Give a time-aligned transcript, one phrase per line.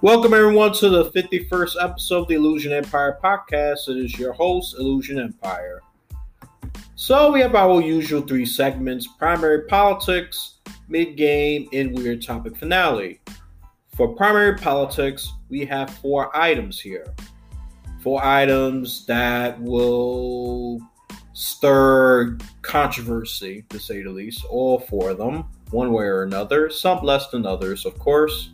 [0.00, 3.88] Welcome everyone to the 51st episode of the Illusion Empire podcast.
[3.88, 5.82] It is your host, Illusion Empire.
[6.94, 13.20] So we have our usual three segments: primary politics, mid-game, and weird topic finale.
[13.96, 17.12] For primary politics, we have four items here.
[18.00, 20.80] Four items that will
[21.32, 24.44] stir controversy, to say the least.
[24.44, 26.70] All four of them, one way or another.
[26.70, 28.50] Some less than others, of course.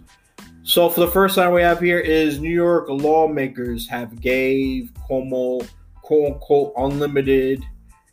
[0.66, 5.68] So for the first time we have here is New York lawmakers have gave Cuomo
[6.00, 7.62] quote unquote unlimited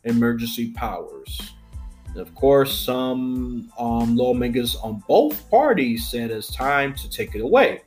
[0.04, 1.54] emergency powers.
[2.14, 7.84] Of course, some um, lawmakers on both parties said it's time to take it away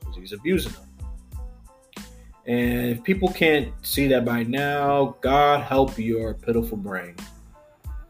[0.00, 2.04] because he's abusing them.
[2.44, 7.16] And if people can't see that by now, God help your pitiful brain.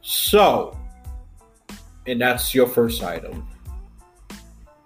[0.00, 0.76] So,
[2.08, 3.46] and that's your first item.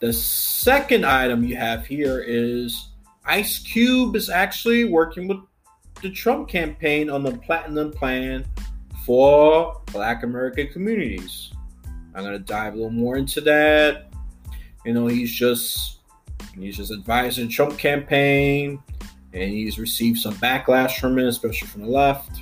[0.01, 2.89] The second item you have here is
[3.27, 5.41] Ice Cube is actually working with
[6.01, 8.47] the Trump campaign on the Platinum Plan
[9.05, 11.53] for Black American communities.
[12.15, 14.11] I'm gonna dive a little more into that.
[14.87, 15.99] You know, he's just
[16.59, 18.83] he's just advising Trump campaign,
[19.35, 22.41] and he's received some backlash from it, especially from the left.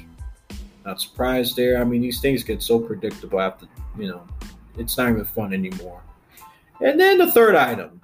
[0.87, 1.81] Not surprised there.
[1.81, 3.67] I mean, these things get so predictable after
[3.99, 4.25] you know,
[4.77, 6.03] it's not even fun anymore.
[6.81, 8.01] And then the third item.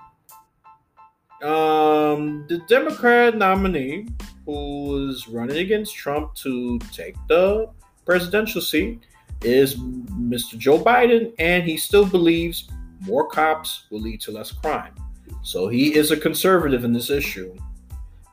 [1.42, 4.08] Um, the Democrat nominee
[4.46, 7.68] who is running against Trump to take the
[8.04, 9.00] presidential seat
[9.42, 10.56] is Mr.
[10.56, 12.68] Joe Biden, and he still believes
[13.02, 14.94] more cops will lead to less crime.
[15.42, 17.54] So he is a conservative in this issue.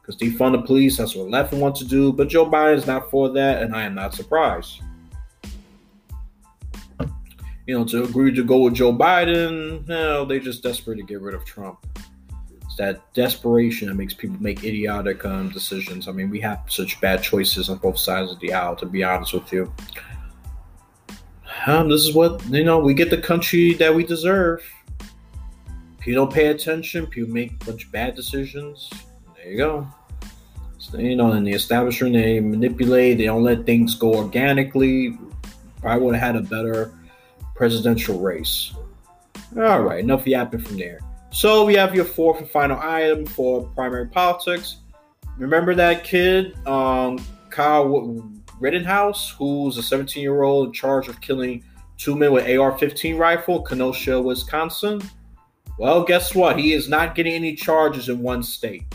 [0.01, 3.11] Because defund the police, that's what left wants to do, but Joe Biden is not
[3.11, 4.81] for that, and I am not surprised
[7.71, 9.87] you know, to agree to go with Joe Biden.
[9.87, 11.79] No, they just desperate to get rid of Trump.
[12.65, 16.09] It's that desperation that makes people make idiotic um, decisions.
[16.09, 19.05] I mean, we have such bad choices on both sides of the aisle, to be
[19.05, 19.73] honest with you.
[21.65, 24.61] Um, this is what, you know, we get the country that we deserve.
[26.01, 28.89] People don't pay attention, people make a bunch of bad decisions.
[29.37, 29.87] There you go.
[30.77, 35.17] So, you know, in the establishment, they manipulate, they don't let things go organically.
[35.79, 36.93] Probably would have had a better
[37.61, 38.73] presidential race.
[39.55, 40.99] All right, enough yapping from there.
[41.29, 44.77] So we have your fourth and final item for primary politics.
[45.37, 48.27] Remember that kid, um, Kyle
[48.59, 51.63] Rittenhouse, who's a 17 year old in charge of killing
[51.99, 54.99] two men with AR 15 rifle, Kenosha, Wisconsin?
[55.77, 56.57] Well, guess what?
[56.57, 58.91] He is not getting any charges in one state.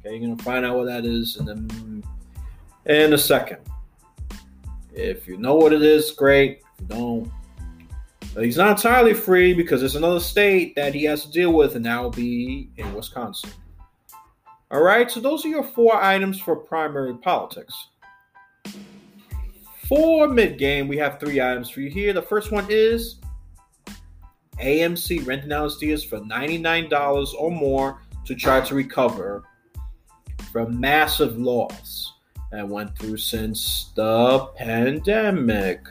[0.00, 2.02] Okay, you're gonna find out what that is in, the,
[2.92, 3.58] in a second.
[4.92, 6.62] If you know what it is, great.
[6.74, 7.32] If you don't,
[8.36, 11.84] he's not entirely free because there's another state that he has to deal with, and
[11.86, 13.50] that will be in Wisconsin.
[14.70, 17.74] All right, so those are your four items for primary politics.
[19.88, 22.12] For mid game, we have three items for you here.
[22.12, 23.16] The first one is
[24.60, 29.42] AMC renting out theaters for $99 or more to try to recover
[30.52, 32.12] from massive loss
[32.50, 35.86] that went through since the pandemic.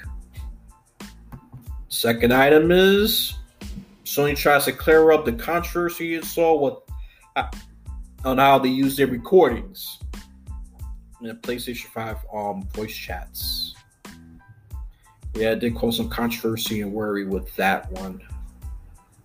[1.98, 3.34] Second item is
[4.06, 6.76] Sony tries to clear up the controversy it saw with,
[7.36, 7.50] uh,
[8.24, 9.98] on how they use their recordings
[11.20, 13.74] in the PlayStation 5 um, voice chats.
[15.34, 18.22] Yeah, it did cause some controversy and worry with that one.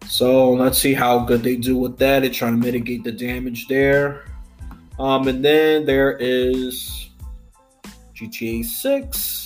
[0.08, 2.20] So let's see how good they do with that.
[2.20, 4.24] They're trying to mitigate the damage there.
[4.98, 7.10] Um, and then there is
[8.14, 9.41] GTA 6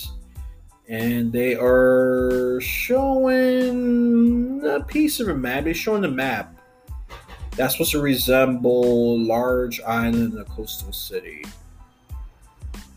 [0.87, 5.65] and they are showing a piece of a map.
[5.65, 6.57] They're showing the map
[7.57, 11.43] that's supposed to resemble large island in a coastal city.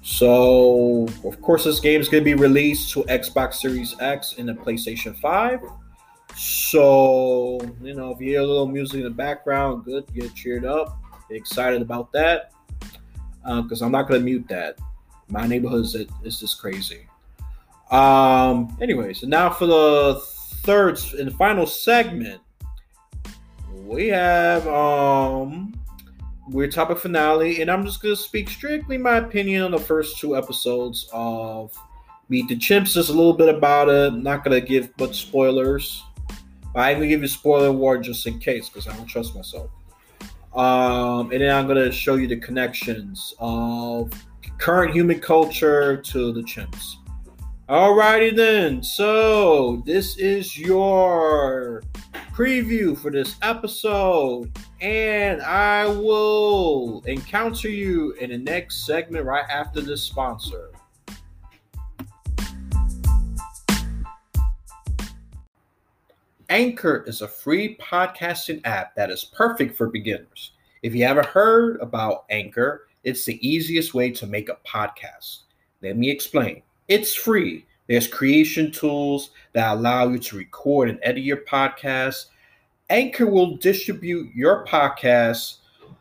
[0.03, 4.49] So, of course, this game is going to be released to Xbox Series X and
[4.49, 5.61] the PlayStation 5.
[6.37, 10.65] So, you know, if you hear a little music in the background, good, get cheered
[10.65, 10.99] up,
[11.29, 12.53] get excited about that.
[13.43, 14.79] Because uh, I'm not going to mute that.
[15.29, 17.07] My neighborhood is, is just crazy.
[17.91, 20.23] Um, anyways, now for the
[20.63, 22.41] third and final segment,
[23.85, 25.75] we have um
[26.49, 30.37] weird topic finale, and I'm just gonna speak strictly my opinion on the first two
[30.37, 31.77] episodes of
[32.29, 32.95] Meet the Chimps.
[32.95, 34.13] Just a little bit about it.
[34.13, 36.05] I'm not gonna give much spoilers.
[36.75, 39.71] I'm gonna give you spoiler warning just in case because I don't trust myself.
[40.55, 44.13] Um, and then I'm gonna show you the connections of
[44.59, 46.97] current human culture to the chimps.
[47.71, 48.83] Alrighty then.
[48.83, 51.85] So this is your
[52.33, 54.51] preview for this episode,
[54.81, 60.73] and I will encounter you in the next segment right after this sponsor.
[66.49, 70.55] Anchor is a free podcasting app that is perfect for beginners.
[70.83, 75.43] If you haven't heard about Anchor, it's the easiest way to make a podcast.
[75.83, 76.63] Let me explain.
[76.91, 77.67] It's free.
[77.87, 82.27] There's creation tools that allow you to record and edit your podcast.
[82.91, 85.59] Anchor will distribute your podcast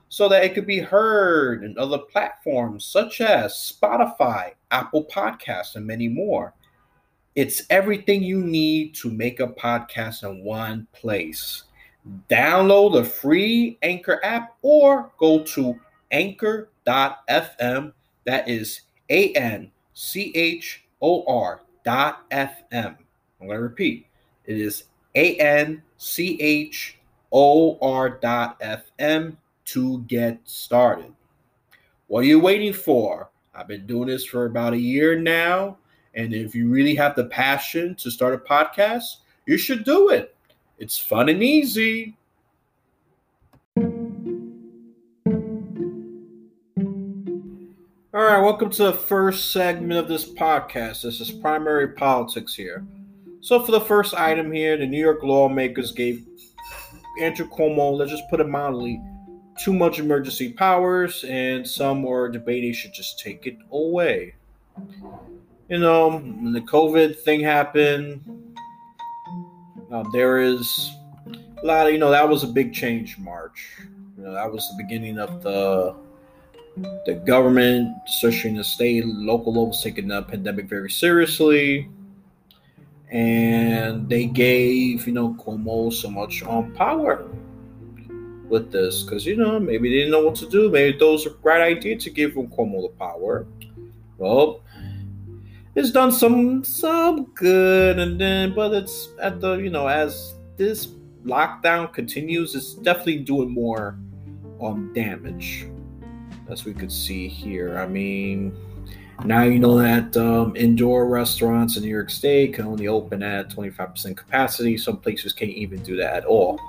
[0.10, 5.86] so that it could be heard in other platforms such as Spotify, Apple Podcasts, and
[5.86, 6.56] many more.
[7.36, 11.66] It's everything you need to make a podcast in one place.
[12.32, 17.94] Download the free Anchor app or go to anchor.fm.
[18.26, 18.82] That is
[19.12, 22.96] A N C H O R dot FM.
[23.42, 24.08] I'm going to repeat.
[24.46, 24.86] It is
[25.16, 26.98] A N C H
[27.34, 29.36] O R dot FM
[29.66, 31.14] to get started.
[32.08, 33.30] What are you waiting for?
[33.54, 35.78] I've been doing this for about a year now.
[36.14, 39.18] And if you really have the passion to start a podcast,
[39.48, 40.34] you should do it.
[40.78, 42.16] It's fun and easy.
[48.36, 51.02] Right, welcome to the first segment of this podcast.
[51.02, 52.86] This is primary politics here.
[53.42, 56.28] So, for the first item here, the New York lawmakers gave
[57.20, 59.02] Andrew Cuomo, let's just put it mildly,
[59.60, 64.36] too much emergency powers, and some were debating should just take it away.
[65.68, 68.22] You know, when the COVID thing happened,
[69.92, 70.92] uh, there is
[71.64, 73.78] a lot of, you know, that was a big change March.
[74.18, 75.96] You know, that was the beginning of the
[77.06, 81.90] the government, especially in the state, local levels, taking the pandemic very seriously.
[83.12, 87.26] And they gave, you know, Cuomo so much um, power
[88.48, 90.70] with this because, you know, maybe they didn't know what to do.
[90.70, 93.48] Maybe those was a great idea to give him Cuomo the power.
[94.18, 94.62] Well,
[95.76, 100.88] it's done some some good and then but it's at the you know as this
[101.24, 103.98] lockdown continues it's definitely doing more
[104.62, 105.68] um damage
[106.50, 107.78] as we could see here.
[107.78, 108.56] I mean,
[109.26, 113.50] now you know that um, indoor restaurants in New York State can only open at
[113.50, 114.78] 25% capacity.
[114.78, 116.60] Some places can't even do that at all.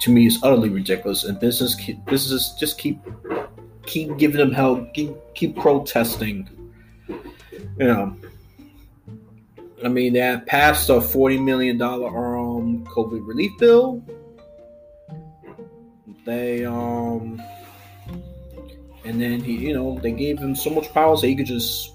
[0.00, 2.98] To me, it's utterly ridiculous, and business keep, businesses just keep
[3.84, 6.48] keep giving them hell, keep, keep protesting.
[7.08, 8.16] You know,
[9.84, 14.02] I mean, they passed a forty million dollar um COVID relief bill.
[16.24, 17.42] They um
[19.04, 21.94] and then he, you know, they gave him so much power so he could just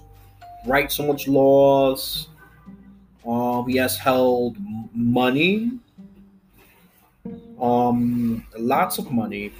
[0.66, 2.28] write so much laws.
[3.26, 4.56] Um, he has held
[4.94, 5.72] money,
[7.60, 9.52] um, lots of money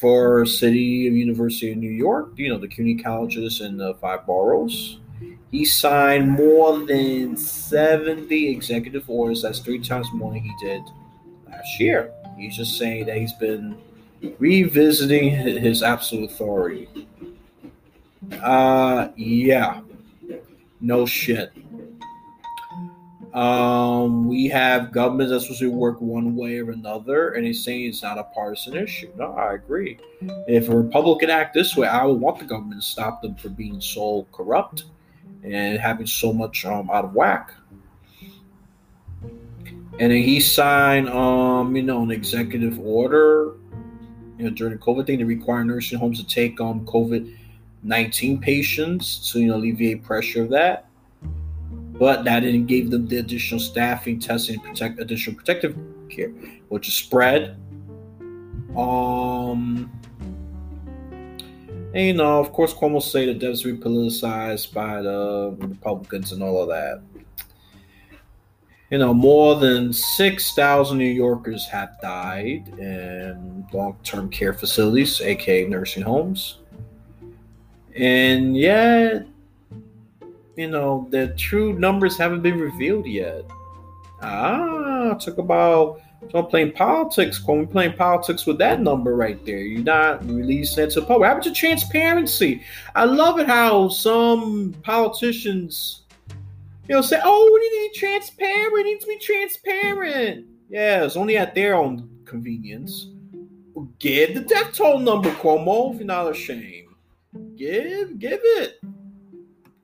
[0.00, 2.32] for City of University of New York.
[2.36, 4.98] You know, the CUNY colleges and the five boroughs.
[5.52, 9.42] He signed more than 70 executive orders.
[9.42, 10.82] That's three times more than he did
[11.48, 12.10] last year.
[12.38, 13.76] He's just saying that he's been
[14.38, 16.88] revisiting his absolute authority.
[18.42, 19.80] Uh, yeah,
[20.80, 21.52] no shit.
[23.34, 27.86] Um, we have governments that's supposed to work one way or another, and he's saying
[27.86, 29.10] it's not a partisan issue.
[29.16, 29.98] No, I agree.
[30.46, 33.54] If a Republican act this way, I would want the government to stop them from
[33.54, 34.84] being so corrupt
[35.42, 37.52] and having so much um, out of whack.
[39.98, 43.54] And then he signed, um, you know, an executive order
[44.38, 47.34] you know, during the COVID thing to require nursing homes to take um COVID
[47.82, 50.86] nineteen patients to you know alleviate pressure of that.
[51.22, 55.76] But that didn't give them the additional staffing, testing, protect additional protective
[56.08, 56.30] care,
[56.68, 57.56] which is spread.
[58.76, 59.90] Um,
[61.94, 66.42] and you know, of course, Cuomo say the deaths be politicized by the Republicans and
[66.42, 67.02] all of that
[68.92, 75.66] you know, more than 6,000 New Yorkers have died in long term care facilities, aka
[75.66, 76.58] nursing homes.
[77.96, 79.26] And yet,
[80.56, 83.46] you know, the true numbers haven't been revealed yet.
[84.20, 87.42] Ah, talk about talk playing politics.
[87.46, 91.06] When we playing politics with that number right there, you're not releasing it to the
[91.06, 91.28] public.
[91.28, 92.62] How about your transparency?
[92.94, 96.01] I love it how some politicians
[96.92, 98.74] you know, say, "Oh, we need to be transparent.
[98.74, 103.06] We need to be transparent." Yeah, it's only at their own convenience.
[103.98, 106.88] Give the death toll number, Cuomo, if you're not ashamed.
[107.56, 108.78] Give, give it.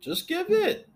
[0.03, 0.87] Just give it.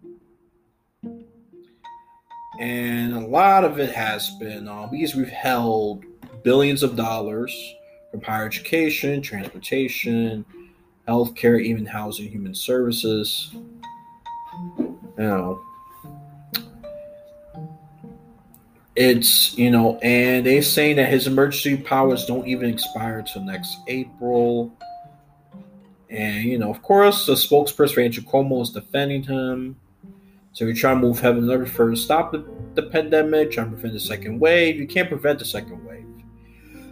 [2.60, 6.04] and a lot of it has been uh, because we've held
[6.44, 7.74] billions of dollars
[8.10, 10.44] from higher education, transportation,
[11.08, 13.50] healthcare, even housing, human services.
[14.76, 15.62] You know,
[18.94, 23.78] it's you know, and they're saying that his emergency powers don't even expire till next
[23.88, 24.72] April.
[26.10, 29.76] And you know, of course, the spokesperson for Andrew Cuomo is defending him.
[30.52, 32.44] So we try to move heaven and earth to stop the,
[32.74, 34.78] the pandemic, try to prevent the second wave.
[34.78, 36.04] You can't prevent the second wave.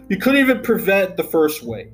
[0.09, 1.93] You couldn't even prevent the first wave.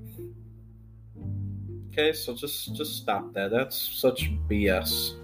[1.91, 3.51] Okay, so just just stop that.
[3.51, 5.15] That's such BS.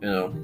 [0.00, 0.34] You know.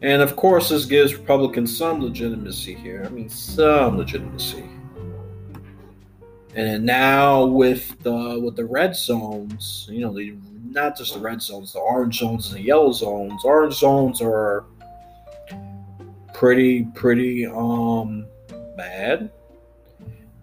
[0.00, 3.02] And of course this gives Republicans some legitimacy here.
[3.04, 4.64] I mean some legitimacy.
[6.54, 10.36] And now with the with the red zones, you know, the
[10.70, 13.44] not just the red zones, the orange zones and the yellow zones.
[13.44, 14.64] Orange zones are
[16.34, 18.26] pretty pretty um
[18.76, 19.30] bad.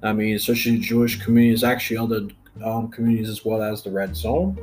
[0.04, 2.28] I mean, especially the Jewish communities, actually other
[2.64, 4.58] um, communities as well as the red zone.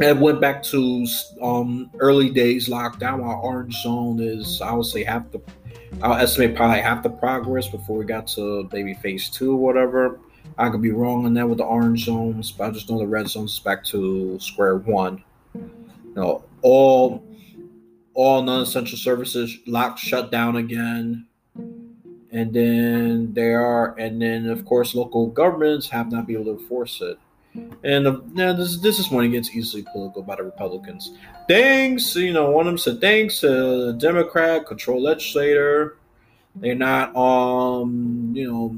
[0.00, 1.06] And went back to
[1.42, 3.22] um, early days lockdown.
[3.22, 5.40] Our orange zone is, I would say, half the,
[6.02, 10.18] I'll estimate probably half the progress before we got to maybe phase two or whatever.
[10.58, 13.06] I could be wrong on that with the orange zones, but I just know the
[13.06, 15.22] red zones is back to square one.
[15.54, 17.24] You know, all
[18.14, 24.94] all non-essential services locked, shut down again, and then there are, and then of course
[24.94, 27.18] local governments have not been able to enforce it.
[27.84, 31.12] And uh, yeah, this this is when it gets easily political by the Republicans.
[31.48, 33.48] Thanks, you know, one of them said thanks to
[33.86, 35.98] the Democrat control legislator.
[36.56, 38.76] They're not um, you know,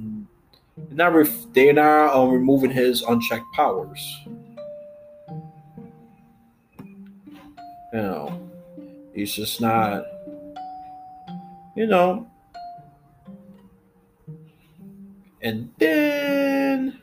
[0.91, 4.25] not ref- they're not um, removing his unchecked powers.
[7.93, 8.51] You know,
[9.15, 10.05] he's just not.
[11.77, 12.29] You know.
[15.43, 17.03] And then,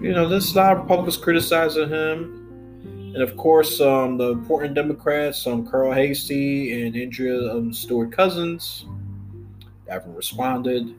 [0.00, 2.36] you know, there's a lot of Republicans criticizing him.
[3.14, 8.86] And of course, um, the important Democrats, um, Carl Heastie and Andrea um, Stewart Cousins,
[9.88, 10.94] haven't responded.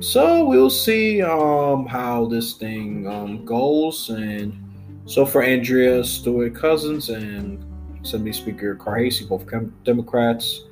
[0.00, 4.10] So we'll see um, how this thing um, goes.
[4.10, 4.56] And
[5.06, 7.64] so for Andrea Stewart Cousins and
[8.04, 9.46] Assembly Speaker Carl Heastie, both
[9.84, 10.62] Democrats,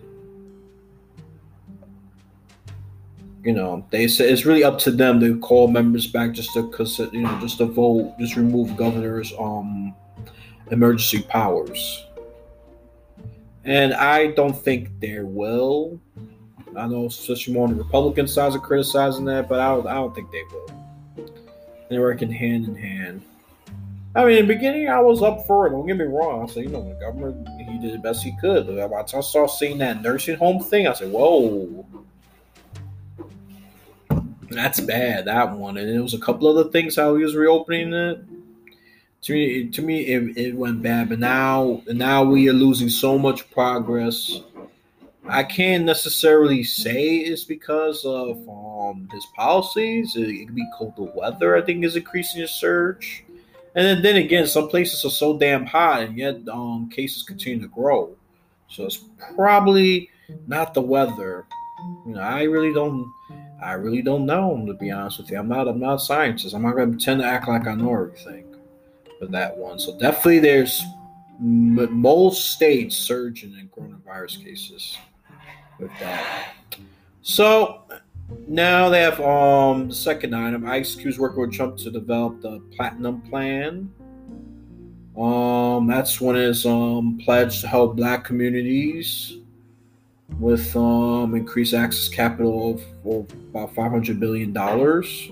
[3.45, 6.69] you know, they say it's really up to them to call members back just to,
[6.71, 9.95] cause you know, just to vote, just remove governor's um
[10.71, 12.07] emergency powers.
[13.65, 16.01] And I don't think they will.
[16.77, 19.95] I know, especially more on the Republican side are criticizing that, but I don't, I
[19.95, 21.27] don't think they will.
[21.89, 23.23] They're working hand in hand.
[24.17, 25.71] I mean, in the beginning, I was up for it.
[25.71, 26.49] Don't get me wrong.
[26.49, 28.67] I said, you know, the government, he did the best he could.
[28.67, 31.87] But I saw seeing that nursing home thing, I said, whoa.
[34.55, 35.77] That's bad, that one.
[35.77, 38.25] And it was a couple other things how he was reopening it.
[39.23, 41.09] To me, to me, it, it went bad.
[41.09, 44.43] But now, now we are losing so much progress
[45.27, 50.17] I can't necessarily say it's because of um, his policies.
[50.17, 51.57] It, it could be colder weather.
[51.57, 53.25] I think is increasing the surge.
[53.75, 57.61] And then, then again, some places are so damn hot, and yet um, cases continue
[57.61, 58.15] to grow.
[58.69, 59.03] So it's
[59.35, 60.11] probably
[60.47, 61.47] not the weather.
[62.07, 63.11] You know, I really don't.
[63.63, 64.63] I really don't know.
[64.67, 65.69] To be honest with you, I'm not.
[65.69, 66.55] I'm not a scientist.
[66.55, 68.55] I'm not going to pretend to act like I know everything
[69.19, 69.79] for that one.
[69.79, 70.83] So definitely, there's
[71.41, 74.99] most states surging in coronavirus cases
[75.79, 76.53] with that.
[77.23, 77.83] So
[78.47, 80.67] now they have um the second item.
[80.67, 83.91] Ice Cube's working with Trump to develop the platinum plan.
[85.17, 89.39] Um, that's one is um pledged to help black communities
[90.41, 95.31] with um increased access capital of, about five hundred billion dollars.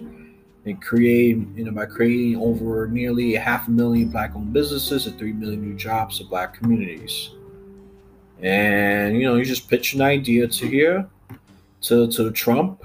[0.65, 5.09] And create you know by creating over nearly a half a million black owned businesses
[5.09, 7.31] and three million new jobs to black communities.
[8.41, 11.09] And you know you just pitch an idea to here
[11.83, 12.81] to to Trump,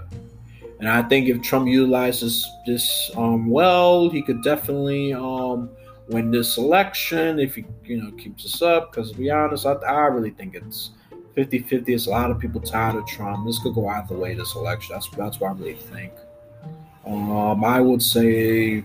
[0.79, 5.69] and I think if Trump utilizes this um, well, he could definitely um,
[6.09, 8.91] win this election if he you know keeps this up.
[8.91, 10.91] Because to be honest, I, I really think it's
[11.37, 11.85] 50-50.
[11.85, 13.45] There's a lot of people tired of Trump.
[13.45, 14.95] This could go either way this election.
[14.95, 16.11] That's that's what I really think.
[17.05, 18.83] Um, I would say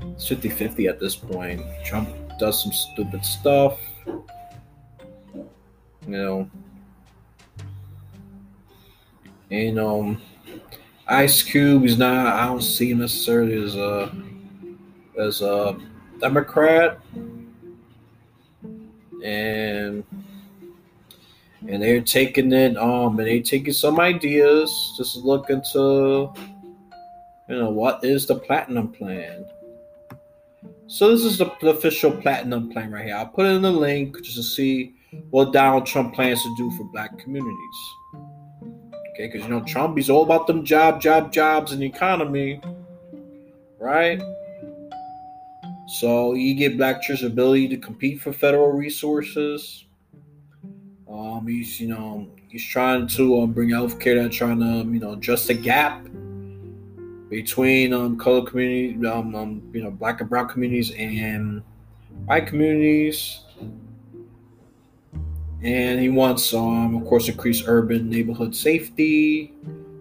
[0.00, 1.62] it's 50-50 at this point.
[1.84, 3.78] Trump does some stupid stuff
[6.06, 6.50] you know.
[9.50, 10.22] And um,
[11.06, 12.26] Ice Cube is not.
[12.26, 14.12] I don't see him necessarily as a
[15.18, 15.76] as a
[16.20, 16.98] Democrat,
[19.24, 20.04] and
[21.68, 26.32] and they're taking it um and they're taking some ideas just look into
[27.48, 29.46] you know what is the platinum plan.
[30.88, 33.16] So this is the, the official platinum plan right here.
[33.16, 34.94] I'll put it in the link just to see
[35.30, 37.78] what donald trump plans to do for black communities.
[39.12, 42.60] Okay because you know trump he's all about them job job jobs and the economy
[43.78, 44.20] right?
[45.86, 49.85] So you get black church ability to compete for federal resources
[51.10, 55.00] um, he's you know he's trying to um, bring healthcare that trying to um, you
[55.00, 56.04] know adjust the gap
[57.28, 61.62] between um color community um, um you know black and brown communities and
[62.26, 63.40] white communities.
[65.62, 69.52] And he wants um of course increase urban neighborhood safety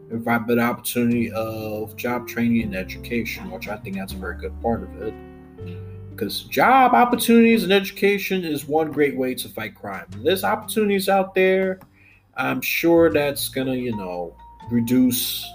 [0.09, 4.53] provide better opportunity of job training and education which i think that's a very good
[4.61, 5.13] part of it
[6.15, 10.05] because job opportunities and education is one great way to fight crime.
[10.23, 11.79] There's opportunities out there.
[12.35, 14.35] I'm sure that's gonna, you know,
[14.71, 15.45] reduce,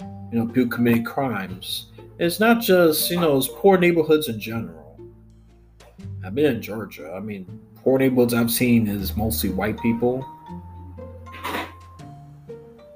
[0.00, 1.86] you know, people committing crimes.
[2.18, 5.00] It's not just, you know, it's poor neighborhoods in general.
[6.24, 7.12] I've been in Georgia.
[7.16, 10.26] I mean, poor neighborhoods I've seen is mostly white people.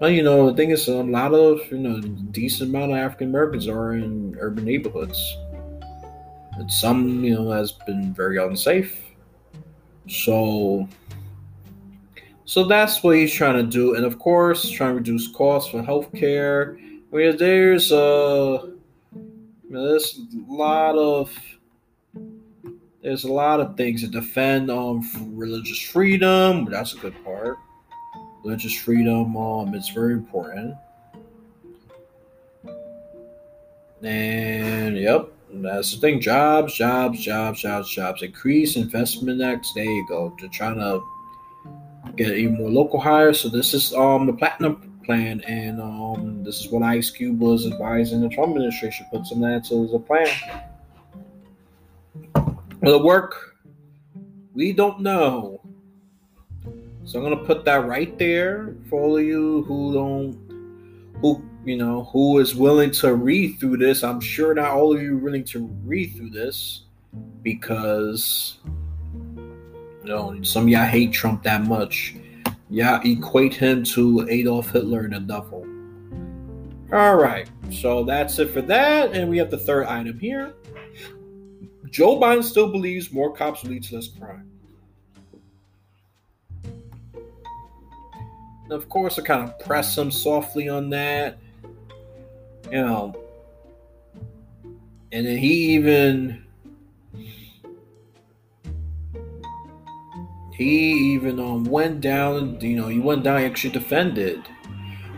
[0.01, 3.29] Well, you know, the thing is, a lot of, you know, decent amount of African
[3.29, 5.37] Americans are in urban neighborhoods
[6.57, 9.01] and some you know has been very unsafe.
[10.09, 10.89] So
[12.45, 13.95] so that's what he's trying to do.
[13.95, 16.81] And of course trying to reduce costs for healthcare.
[17.11, 18.73] Where there's a
[19.69, 21.33] there's a lot of
[23.03, 26.65] there's a lot of things to defend um religious freedom.
[26.67, 27.57] That's a good part.
[28.45, 30.75] Religious freedom um it's very important.
[34.03, 36.21] And yep that's the thing.
[36.21, 38.23] Jobs, jobs, jobs, jobs, jobs.
[38.23, 39.73] Increase investment acts.
[39.75, 40.37] There you go.
[40.41, 41.03] They're trying to
[42.17, 43.41] get even more local hires.
[43.41, 47.67] So this is um the platinum plan, and um this is what Ice Cube was
[47.67, 49.07] advising the Trump administration.
[49.13, 50.29] Put some that as a plan.
[52.81, 53.57] Will it work?
[54.55, 55.61] We don't know.
[57.05, 60.35] So I'm gonna put that right there for all of you who don't
[61.21, 64.05] who you know, who is willing to read through this.
[64.05, 66.83] I'm sure not all of you are willing to read through this
[67.43, 68.59] because,
[69.35, 72.15] you know, some of y'all hate Trump that much.
[72.71, 75.67] Y'all equate him to Adolf Hitler and the devil.
[76.93, 79.13] All right, so that's it for that.
[79.13, 80.55] And we have the third item here.
[81.91, 84.49] Joe Biden still believes more cops lead to less crime.
[88.71, 91.39] Of course, I kind of press him softly on that
[92.71, 93.15] you know,
[95.13, 96.45] and then he even
[100.53, 102.61] he even um went down.
[102.61, 103.41] You know, he went down.
[103.41, 104.43] He actually defended.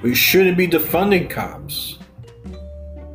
[0.02, 1.98] We shouldn't be defunding cops.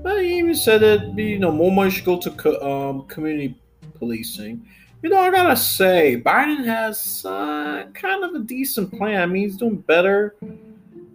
[0.02, 3.56] But he even said that you know more money should go to co- um, community
[4.00, 4.66] policing.
[5.02, 9.22] You know, I gotta say, Biden has uh, kind of a decent plan.
[9.22, 10.36] I mean, he's doing better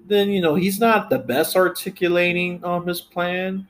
[0.08, 3.66] then you know he's not the best articulating um his plan.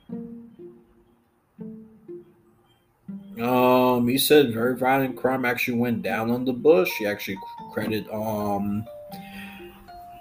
[3.41, 6.89] Um, he said very violent crime actually went down under Bush.
[6.99, 7.37] He actually
[7.71, 8.85] credited um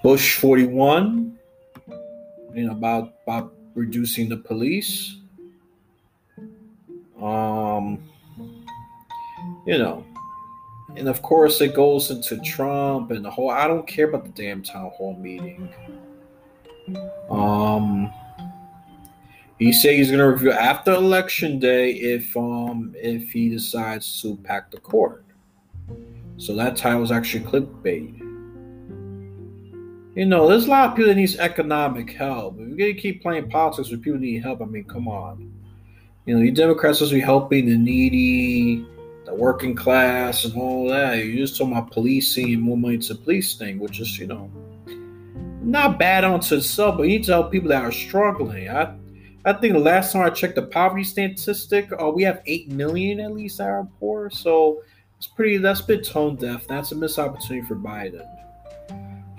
[0.03, 1.39] Bush forty one,
[2.55, 5.17] you know about about reducing the police.
[7.21, 8.03] Um,
[9.67, 10.05] you know,
[10.97, 13.51] and of course it goes into Trump and the whole.
[13.51, 15.69] I don't care about the damn town hall meeting.
[17.31, 18.13] Um,
[19.59, 24.37] he said he's going to review after election day if um if he decides to
[24.37, 25.25] pack the court.
[26.37, 28.19] So that title was actually clickbait.
[30.15, 32.59] You know, there's a lot of people that needs economic help.
[32.61, 35.53] If we're gonna keep playing politics where people need help, I mean, come on.
[36.25, 38.87] You know, you Democrats supposed to be helping the needy,
[39.25, 41.25] the working class, and all that.
[41.25, 44.51] You're just talking about policing and more money to police thing, which is, you know,
[45.63, 48.69] not bad onto itself, but you tell people that are struggling.
[48.69, 48.95] I
[49.45, 53.21] I think the last time I checked the poverty statistic, uh, we have eight million
[53.21, 54.31] at least that are poor.
[54.31, 54.83] So
[55.17, 56.67] it's pretty that's a bit tone deaf.
[56.67, 58.27] That's a missed opportunity for Biden.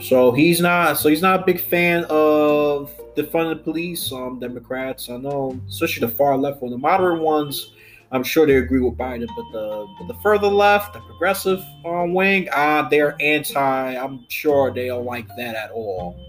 [0.02, 5.10] So he's not so he's not a big fan of defunding the police, um Democrats.
[5.10, 6.72] I know, especially the far left one.
[6.72, 7.74] The moderate ones
[8.12, 12.14] I'm sure they agree with Biden, but the but the further left, the progressive um,
[12.14, 13.96] wing, uh, they're anti.
[13.96, 16.20] I'm sure they don't like that at all.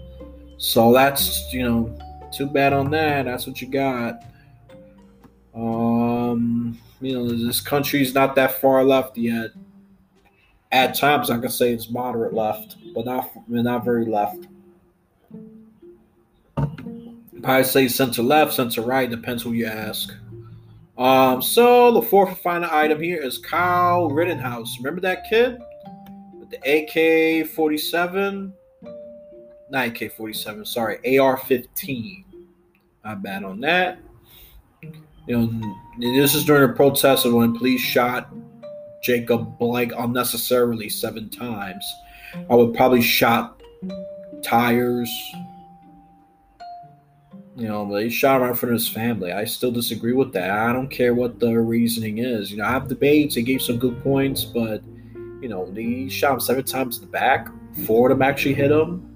[0.57, 1.97] So that's you know,
[2.31, 3.25] too bad on that.
[3.25, 4.23] That's what you got.
[5.55, 9.49] Um, You know, this country's not that far left yet.
[10.71, 14.47] At times, I can say it's moderate left, but not not very left.
[17.41, 20.13] Probably say center left, center right, depends who you ask.
[21.01, 24.77] Um, so the fourth and final item here is Kyle Rittenhouse.
[24.77, 25.59] Remember that kid
[26.39, 28.53] with the AK 47?
[29.71, 32.25] Not AK 47, sorry, AR 15.
[33.03, 33.97] Not bad on that.
[35.25, 38.31] You know, this is during a protest when police shot
[39.01, 41.83] Jacob Blake unnecessarily seven times.
[42.47, 43.59] I would probably shot
[44.43, 45.11] tires,
[47.55, 49.31] you know, he shot right in front of his family.
[49.31, 50.49] I still disagree with that.
[50.49, 52.49] I don't care what the reasoning is.
[52.49, 53.35] You know, I have debates.
[53.35, 54.81] He gave some good points, but
[55.41, 57.49] you know, he shot him seven times in the back.
[57.85, 59.07] Four of them actually hit him.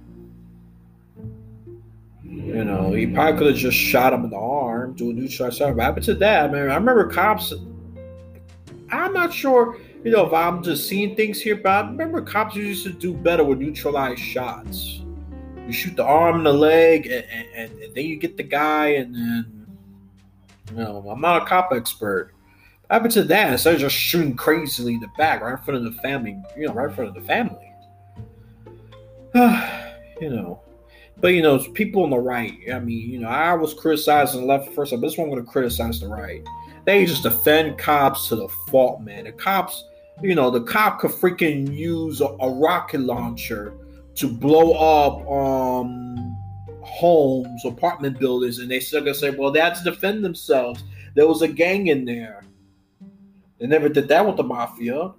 [2.24, 5.58] You know, he probably could have just shot him in the arm, do a neutralized
[5.58, 5.76] shot.
[5.76, 6.45] What happened to that?
[6.45, 7.54] I mean, I remember cops.
[8.91, 12.56] I'm not sure, you know, if I'm just seeing things here, but I remember cops
[12.56, 15.02] used to do better with neutralized shots
[15.65, 17.25] you shoot the arm and the leg, and,
[17.56, 19.67] and, and, then you get the guy, and then
[20.71, 22.32] you know, I'm not a cop expert.
[22.82, 23.51] What happened to that?
[23.51, 26.67] Instead of just shooting crazily in the back, right in front of the family, you
[26.67, 27.71] know, right in front of the family.
[30.21, 30.62] you know.
[31.17, 32.58] But you know, people on the right.
[32.73, 35.45] I mean, you know, I was criticizing the left first, but this one I'm going
[35.45, 36.43] to criticize the right.
[36.86, 39.23] They just defend cops to the fault, man.
[39.23, 39.86] The cops,
[40.21, 43.73] you know, the cop could freaking use a, a rocket launcher
[44.15, 46.38] to blow up um,
[46.82, 50.84] homes, apartment buildings, and they still gonna say, "Well, they had to defend themselves.
[51.15, 52.43] There was a gang in there."
[53.60, 55.13] They never did that with the mafia.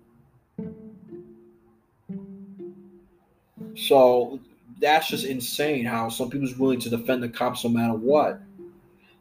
[3.76, 4.40] So
[4.80, 8.40] that's just insane how some people's willing to defend the cops no matter what.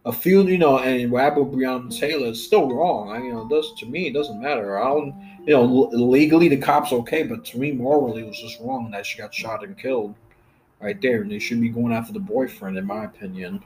[0.05, 3.11] A few, you know, and Rabbi Breonna Taylor is still wrong.
[3.11, 4.79] I, you know, does to me it doesn't matter.
[4.79, 8.59] I don't you know, legally the cops okay, but to me morally it was just
[8.59, 10.15] wrong that she got shot and killed
[10.79, 13.63] right there, and they should be going after the boyfriend, in my opinion.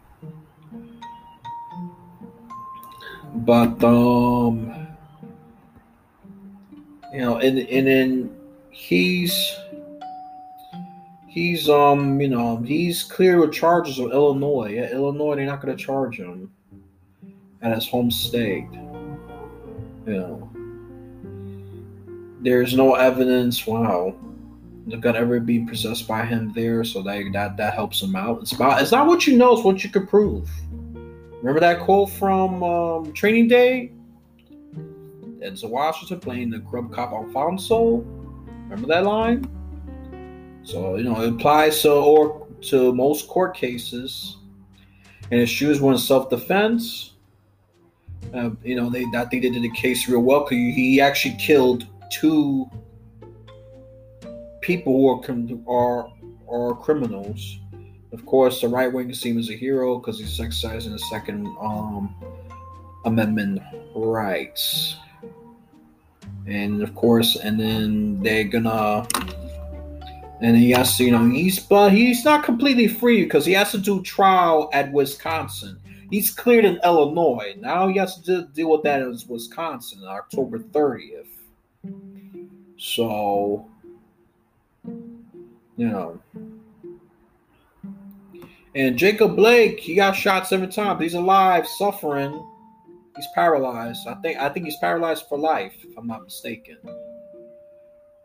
[3.33, 4.87] But um,
[7.13, 8.37] you know, and and then
[8.71, 9.55] he's
[11.27, 14.73] he's um, you know, he's clear with charges of Illinois.
[14.73, 16.51] Yeah, Illinois, they're not going to charge him
[17.61, 18.67] at his home state.
[20.05, 20.58] You know
[22.41, 23.65] there's no evidence.
[23.65, 24.15] Wow,
[24.87, 28.41] they're gonna ever be possessed by him there, so that that that helps him out.
[28.41, 30.49] It's about it's not what you know, it's what you can prove.
[31.41, 33.91] Remember that quote from um, Training Day?
[35.39, 37.97] Denzel Washington playing the grub cop Alfonso.
[38.67, 39.47] Remember that line?
[40.63, 44.37] So you know it applies to or to most court cases.
[45.31, 45.47] And
[45.79, 47.13] were in self-defense.
[48.33, 50.41] Uh, you know, they I think they did the case real well.
[50.43, 52.69] Because he actually killed two
[54.61, 55.21] people who are
[55.67, 56.11] are
[56.49, 57.59] are criminals.
[58.11, 62.15] Of course, the right wing as a hero because he's exercising the Second um,
[63.05, 63.61] Amendment
[63.95, 64.97] rights,
[66.47, 69.07] and of course, and then they're gonna.
[70.41, 73.71] And he has to, you know, he's but he's not completely free because he has
[73.71, 75.77] to do trial at Wisconsin.
[76.09, 77.55] He's cleared in Illinois.
[77.59, 81.27] Now he has to deal with that in Wisconsin, on October 30th.
[82.77, 83.67] So,
[84.85, 86.19] you know.
[88.75, 91.01] And Jacob Blake, he got shot seven times.
[91.01, 92.45] He's alive, suffering.
[93.15, 94.07] He's paralyzed.
[94.07, 96.77] I think I think he's paralyzed for life, if I'm not mistaken.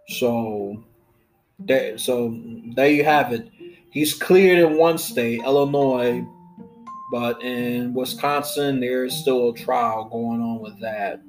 [0.09, 0.85] So
[1.59, 2.39] there so
[2.75, 3.49] there you have it.
[3.91, 6.25] He's cleared in one state, Illinois,
[7.11, 11.21] but in Wisconsin, there's still a trial going on with that.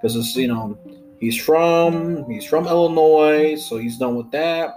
[0.00, 0.78] Because it's you know
[1.20, 4.74] He's from he's from Illinois, so he's done with that.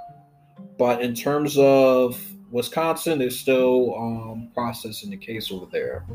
[0.77, 6.05] But in terms of Wisconsin, they're still um, processing the case over there.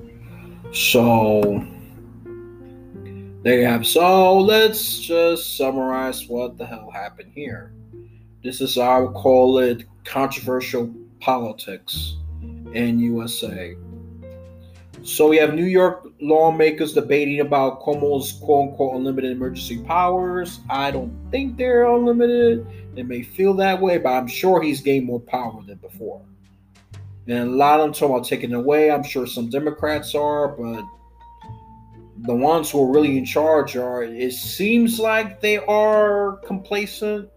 [0.73, 1.67] So
[3.43, 3.87] there you have.
[3.87, 7.73] So let's just summarize what the hell happened here.
[8.45, 12.17] This is I would call it controversial politics
[12.75, 13.75] in USA.
[15.09, 20.61] So we have New York lawmakers debating about Cuomo's quote unquote unlimited emergency powers.
[20.68, 22.66] I don't think they're unlimited.
[22.94, 26.21] They may feel that way, but I'm sure he's gained more power than before.
[27.27, 28.90] And a lot of them talk about taking away.
[28.90, 30.85] I'm sure some Democrats are, but
[32.18, 37.31] the ones who are really in charge are, it seems like they are complacent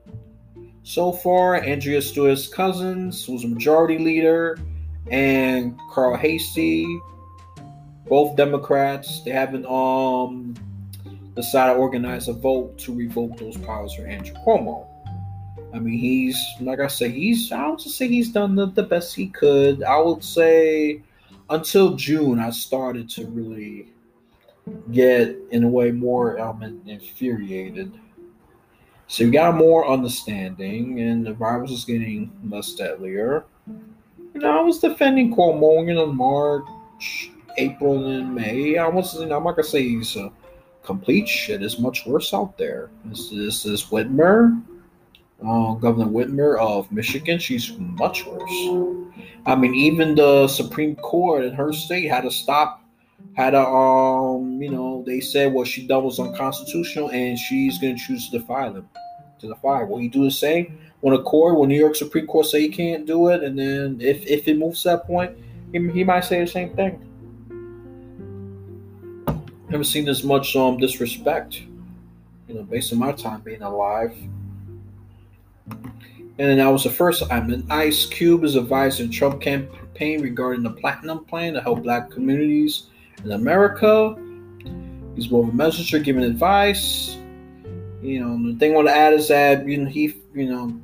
[0.84, 1.56] so far.
[1.56, 4.60] Andrea Stewart's cousins, who's a majority leader,
[5.10, 7.00] and Carl Heastie
[8.08, 9.22] both Democrats.
[9.24, 10.56] They haven't um
[11.36, 14.88] decided to organize a vote to revoke those powers for Andrew Cuomo.
[15.74, 18.84] I mean, he's like I said, he's I would just say he's done the, the
[18.84, 19.84] best he could.
[19.84, 21.02] I would say
[21.50, 23.88] until June, I started to really
[24.92, 27.94] get in a way more um, infuriated.
[29.08, 33.44] So you got more understanding, and the virus is getting less deadlier.
[33.68, 38.78] You know, I was defending Cuomo in March, April, and May.
[38.78, 40.32] I was, you know, I'm not gonna say he's a
[40.84, 41.64] complete shit.
[41.64, 42.90] Is much worse out there.
[43.06, 44.62] This, this is Whitmer
[45.46, 49.14] uh, Governor Whitmer of Michigan, she's much worse.
[49.46, 52.84] I mean, even the Supreme Court in her state had to stop,
[53.34, 57.96] had a, um, you know, they said what she done was unconstitutional, and she's to
[57.96, 58.88] choose to defy them,
[59.40, 59.84] to defy.
[59.84, 62.70] Will he do the same when a court, when New York Supreme Court say he
[62.70, 65.36] can't do it, and then if if it moves to that point,
[65.72, 67.08] he, he might say the same thing.
[69.72, 71.62] Never seen this much um disrespect,
[72.50, 74.14] you know, based on my time being alive.
[76.38, 77.66] And that was the first time.
[77.70, 82.88] Ice Cube is advising Trump campaign regarding the Platinum Plan to help Black communities
[83.24, 84.18] in America.
[85.16, 87.18] He's of a messenger giving advice.
[88.02, 90.82] You know, the thing I want to add is that you know he, you know,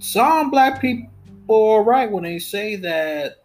[0.00, 3.44] some Black people are right when they say that,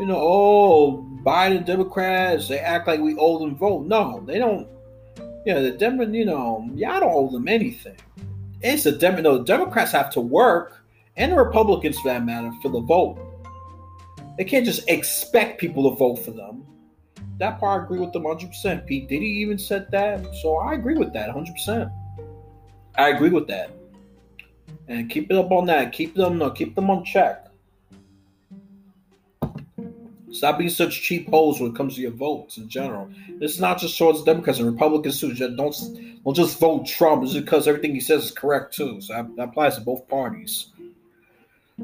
[0.00, 3.86] you know, oh, Biden Democrats they act like we owe them vote.
[3.86, 4.66] No, they don't.
[5.46, 7.96] You know, the Democrats, you know, y'all don't owe them anything
[8.62, 10.82] it's a Dem- no, the Democrats have to work,
[11.16, 13.18] and the Republicans for that matter, for the vote.
[14.36, 16.64] They can't just expect people to vote for them.
[17.38, 18.86] That part I agree with them 100%.
[18.86, 19.00] P.
[19.00, 21.90] Diddy even said that, so I agree with that 100%.
[22.96, 23.70] I agree with that.
[24.88, 25.92] And keep it up on that.
[25.92, 27.46] Keep them, no, keep them on check.
[30.40, 33.10] Stop being such cheap holes when it comes to your votes in general.
[33.42, 35.34] Is not just towards Democrats and Republicans too.
[35.34, 35.54] Don't
[36.24, 39.02] don't just vote Trump just because everything he says is correct too.
[39.02, 40.68] So that, that applies to both parties.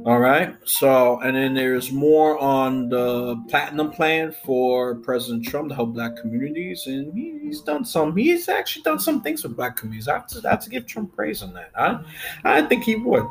[0.07, 0.57] All right.
[0.65, 6.17] So and then there's more on the platinum plan for President Trump to help Black
[6.17, 8.17] communities, and he, he's done some.
[8.17, 10.09] He's actually done some things with Black communities.
[10.09, 11.73] I have to, I have to give Trump praise on that.
[11.77, 12.01] I
[12.43, 13.27] I think he would.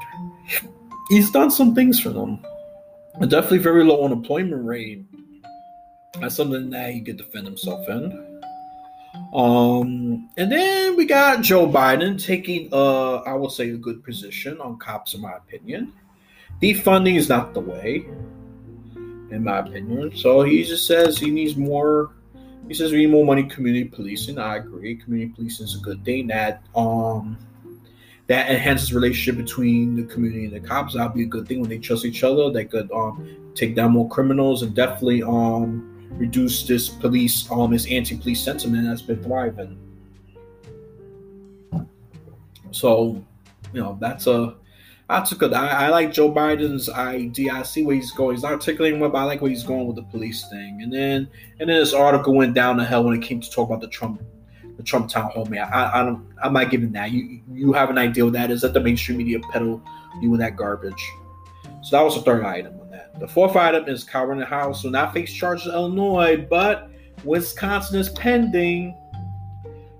[1.10, 2.46] He's done some things for them
[3.22, 5.04] definitely very low unemployment rate.
[6.20, 8.42] That's something that he could defend himself in.
[9.34, 14.60] Um, and then we got Joe Biden taking, uh, I will say, a good position
[14.62, 15.94] on cops, in my opinion.
[16.62, 18.06] Defunding is not the way,
[19.32, 20.16] in my opinion.
[20.16, 22.12] So he just says he needs more.
[22.68, 24.40] He says we need more money community policing.
[24.40, 24.96] I agree.
[24.96, 26.28] Community policing is a good thing.
[26.28, 27.38] That um
[28.28, 30.94] that enhances relationship between the community and the cops.
[30.94, 32.50] That'll be a good thing when they trust each other.
[32.50, 37.90] They could um, take down more criminals and definitely um, reduce this police um this
[37.92, 39.78] anti-police sentiment that's been thriving.
[42.72, 43.24] So,
[43.74, 44.56] you know, that's a
[45.10, 45.54] that's a good.
[45.54, 47.54] I, I like Joe Biden's idea.
[47.54, 48.36] I see where he's going.
[48.36, 50.82] He's not articulating well, but I like where he's going with the police thing.
[50.82, 53.70] And then and then this article went down the hell when it came to talk
[53.70, 54.22] about the Trump
[54.78, 55.70] the Trump town hall man.
[55.72, 56.26] I, I don't.
[56.44, 57.12] I'm not giving that.
[57.12, 58.62] You you have an idea what that is.
[58.62, 59.82] That the mainstream media peddle
[60.22, 61.04] you with that garbage.
[61.84, 62.74] So that was the third item.
[63.20, 66.90] The fourth item is Kyle Rittenhouse will not face charges in Illinois, but
[67.24, 68.96] Wisconsin is pending.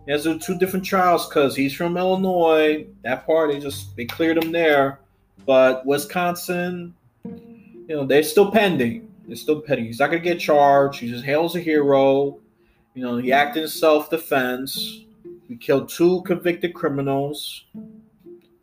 [0.06, 2.86] There's two different trials because he's from Illinois.
[3.04, 5.00] That part they just they cleared him there,
[5.46, 9.10] but Wisconsin, you know, they're still pending.
[9.26, 9.86] They're still pending.
[9.86, 11.00] He's not gonna get charged.
[11.00, 12.40] He just hails a hero.
[12.94, 15.06] You know, he acted in self defense.
[15.48, 17.66] He killed two convicted criminals.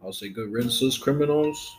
[0.05, 1.77] I'll say good riddance to criminals.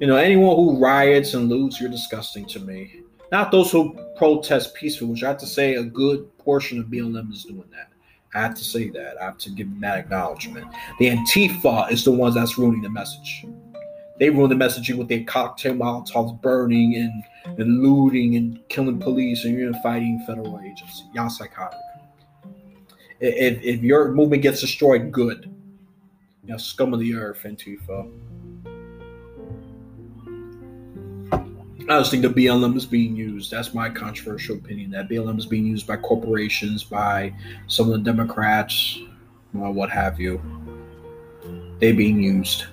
[0.00, 3.02] You know, anyone who riots and loots, you're disgusting to me.
[3.30, 7.32] Not those who protest peacefully, which I have to say a good portion of BLM
[7.32, 7.90] is doing that.
[8.34, 9.20] I have to say that.
[9.20, 10.66] I have to give them that acknowledgement.
[10.98, 13.46] The Antifa is the ones that's ruining the message.
[14.18, 17.22] They ruin the messaging with their cocktail molotovs burning and
[17.58, 21.04] and looting and killing police and you're fighting federal agents.
[21.12, 21.78] Y'all psychotic.
[23.20, 25.50] If, if your movement gets destroyed, good.
[26.42, 28.10] You know, scum of the earth, Antifa.
[31.86, 33.50] I just think the BLM is being used.
[33.50, 34.90] That's my controversial opinion.
[34.92, 37.34] That BLM is being used by corporations, by
[37.66, 38.98] some of the Democrats,
[39.52, 40.40] well, what have you.
[41.80, 42.64] They're being used.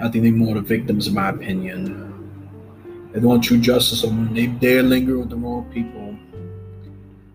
[0.00, 3.10] I think they're more the victims, in my opinion.
[3.12, 4.34] They want true justice them.
[4.34, 6.16] They dare linger with the wrong people.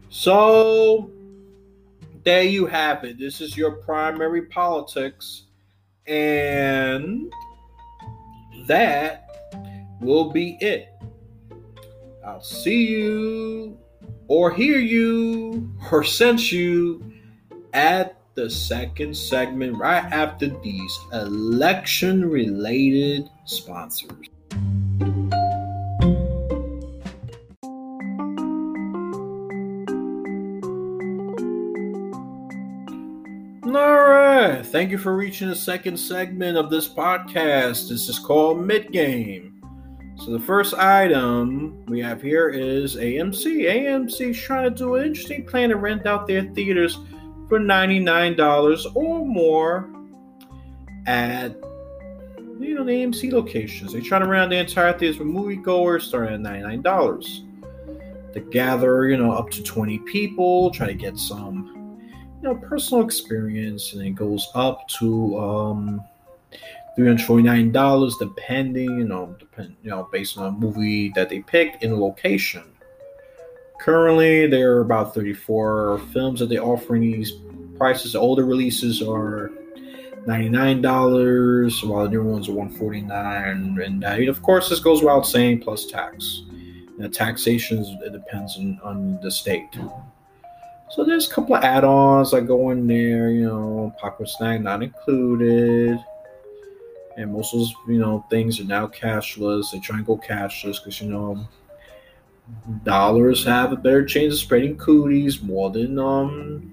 [0.09, 1.11] So
[2.23, 3.19] there you have it.
[3.19, 5.43] This is your primary politics.
[6.07, 7.31] And
[8.67, 9.30] that
[10.01, 10.89] will be it.
[12.25, 13.77] I'll see you
[14.27, 17.13] or hear you or sense you
[17.73, 24.27] at the second segment right after these election related sponsors.
[33.63, 34.61] All right.
[34.65, 37.89] Thank you for reaching the second segment of this podcast.
[37.89, 39.60] This is called Mid Game.
[40.23, 43.63] So, the first item we have here is AMC.
[43.63, 46.99] AMC is trying to do an interesting plan to rent out their theaters
[47.49, 49.89] for $99 or more
[51.07, 51.55] at
[52.59, 53.93] you know the AMC locations.
[53.93, 58.33] They're trying to rent the entire theaters for moviegoers starting at $99.
[58.33, 61.97] To gather, you know, up to 20 people, try to get some
[62.43, 66.03] you know personal experience and it goes up to um
[67.05, 71.99] $349 depending you know depend you know based on the movie that they picked in
[71.99, 72.63] location
[73.79, 77.33] currently there are about 34 films that they're offering these
[77.77, 79.51] prices older releases are
[80.27, 83.83] $99 while the new ones are $149.
[83.83, 86.43] and of course this goes without saying plus tax
[86.99, 89.75] the taxation it depends on, on the state
[90.91, 94.83] so there's a couple of add-ons that go in there, you know, popcorn snack not
[94.83, 95.97] included.
[97.21, 99.71] And most of those, you know, things are now cashless.
[99.71, 101.47] They try and go cashless because you know
[102.83, 106.67] dollars have a better chance of spreading cooties more than um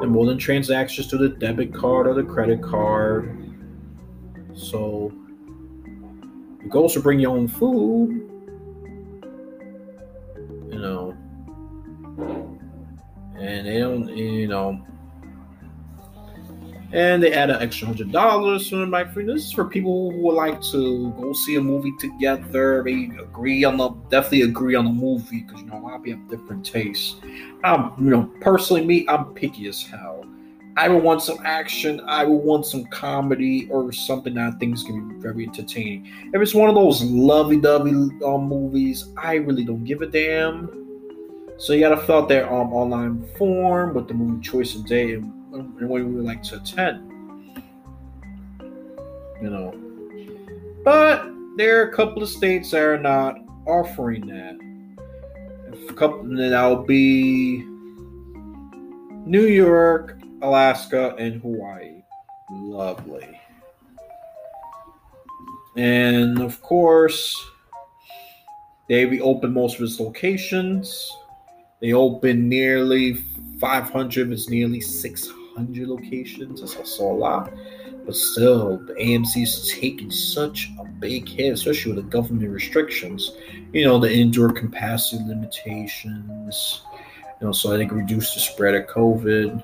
[0.00, 3.36] and more than transactions to the debit card or the credit card.
[4.54, 5.12] So
[6.68, 8.22] goal is to bring your own food.
[10.68, 11.16] You know,
[13.38, 14.84] and they don't, you know,
[16.92, 19.24] and they add an extra hundred dollars the mic free.
[19.24, 22.82] This is for people who would like to go see a movie together.
[22.84, 26.04] They agree on the definitely agree on the movie because you know a lot of
[26.04, 27.16] people have different tastes.
[27.64, 30.24] I'm, you know, personally me, I'm picky as hell.
[30.78, 32.02] I would want some action.
[32.06, 36.06] I would want some comedy or something that I think is gonna be very entertaining.
[36.34, 37.90] If it's one of those lovey-dovey
[38.24, 40.86] um, movies, I really don't give a damn.
[41.56, 45.24] So you gotta fill out their um, online form with the movie choice and and,
[45.24, 47.12] and when we would like to attend.
[49.42, 49.74] You know.
[50.84, 54.56] But there are a couple of states that are not offering that.
[55.90, 57.64] A couple that'll be
[59.26, 62.02] New York, Alaska, and Hawaii.
[62.50, 63.40] Lovely.
[65.76, 67.34] And of course,
[68.88, 71.12] they reopened most of its locations.
[71.80, 73.14] They open nearly
[73.60, 76.60] 500, it's nearly 600 locations.
[76.60, 77.52] That's saw a lot.
[78.04, 83.32] But still, the AMC is taking such a big hit, especially with the government restrictions.
[83.72, 86.82] You know, the indoor capacity limitations,
[87.40, 89.62] you know, so I think reduce the spread of COVID.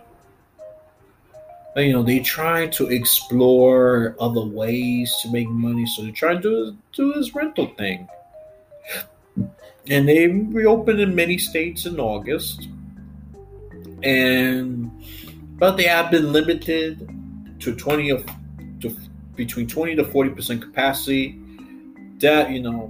[1.74, 6.34] But, you know, they try to explore other ways to make money, so they try
[6.34, 8.08] to do, do this rental thing
[9.88, 12.68] and they reopened in many states in August.
[14.02, 14.90] And
[15.62, 17.08] but they have been limited
[17.60, 18.26] to 20 of
[18.80, 18.96] to
[19.36, 21.38] between 20 to 40 percent capacity.
[22.18, 22.88] That you know,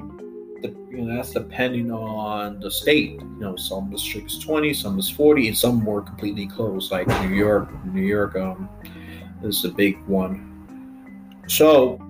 [0.63, 3.21] the, you know that's depending on the state.
[3.21, 7.37] You know, some districts 20, some is 40, and some were completely closed, like New
[7.37, 7.69] York.
[7.85, 8.71] New York um,
[9.43, 11.45] is a big one.
[11.49, 12.01] So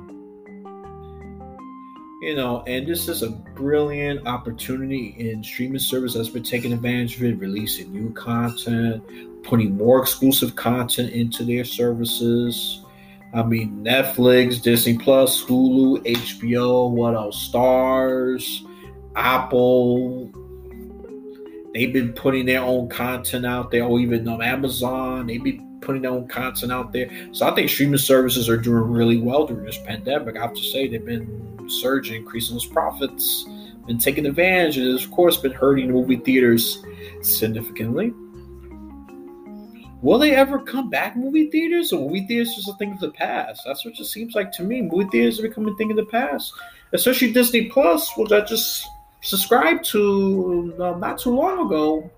[2.23, 7.17] you know, and this is a brilliant opportunity in streaming service that's been taking advantage
[7.17, 9.03] of it, releasing new content,
[9.43, 12.85] putting more exclusive content into their services.
[13.35, 17.51] I mean, Netflix, Disney Plus, Hulu, HBO, what else?
[17.51, 18.61] Starz,
[19.17, 20.31] Apple.
[21.73, 25.27] They've been putting their own content out there, or even on Amazon.
[25.27, 27.11] They've been putting their own content out there.
[27.33, 30.37] So I think streaming services are doing really well during this pandemic.
[30.37, 33.47] I have to say, they've been surging, increasing those profits,
[33.87, 36.85] been taking advantage, and of course been hurting movie theaters
[37.23, 38.13] significantly.
[40.03, 43.13] Will they ever come back, movie theaters, or movie theaters is a thing of the
[43.13, 43.63] past?
[43.65, 44.83] That's what it seems like to me.
[44.83, 46.53] Movie theaters are becoming a thing of the past,
[46.93, 48.85] especially Disney Plus, which I just
[49.21, 52.11] subscribed to uh, not too long ago.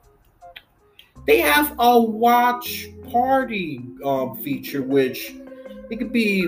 [1.26, 5.34] They have a watch party um, feature, which
[5.90, 6.46] it could be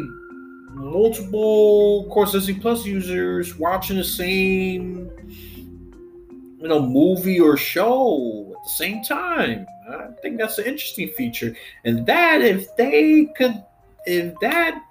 [0.71, 5.11] multiple of Course Disney Plus users watching the same
[6.61, 9.67] you know movie or show at the same time.
[9.89, 11.55] I think that's an interesting feature.
[11.85, 13.63] And that if they could
[14.07, 14.83] if that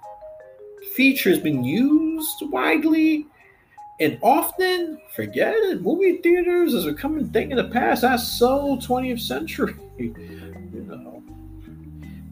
[0.94, 3.26] feature has been used widely
[3.98, 5.82] and often, forget it.
[5.82, 8.02] Movie theaters is a a thing in the past.
[8.02, 9.74] That's so 20th century.
[9.98, 11.22] you know.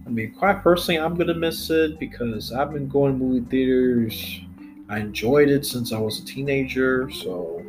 [0.07, 4.41] I mean, quite personally, I'm gonna miss it because I've been going to movie theaters.
[4.89, 7.63] I enjoyed it since I was a teenager, so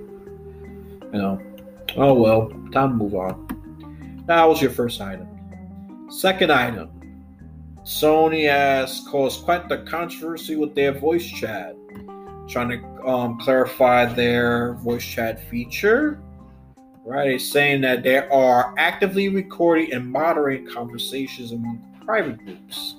[1.14, 1.42] you know.
[1.96, 3.45] Oh well, time to move on.
[4.28, 5.28] That was your first item.
[6.10, 6.90] Second item.
[7.84, 11.76] Sony has caused quite the controversy with their voice chat,
[12.50, 16.20] trying to um, clarify their voice chat feature.
[17.06, 22.96] Right, it's saying that they are actively recording and moderating conversations among private groups.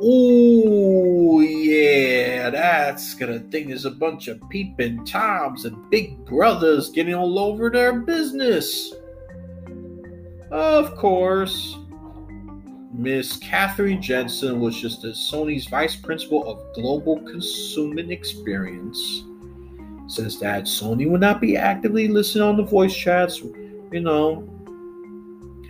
[0.00, 7.14] Oh yeah, that's gonna think there's a bunch of peeping toms and big brothers getting
[7.14, 8.94] all over their business.
[10.50, 11.76] Of course,
[12.92, 19.24] Miss Catherine Jensen was just the Sony's vice principal of global consumer experience.
[20.08, 24.48] Says that Sony will not be actively listening on the voice chats, you know,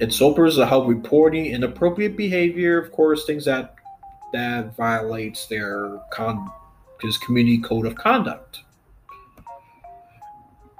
[0.00, 3.74] its opers to help reporting inappropriate behavior, of course, things that
[4.32, 6.50] that violates their con
[7.02, 8.60] his community code of conduct.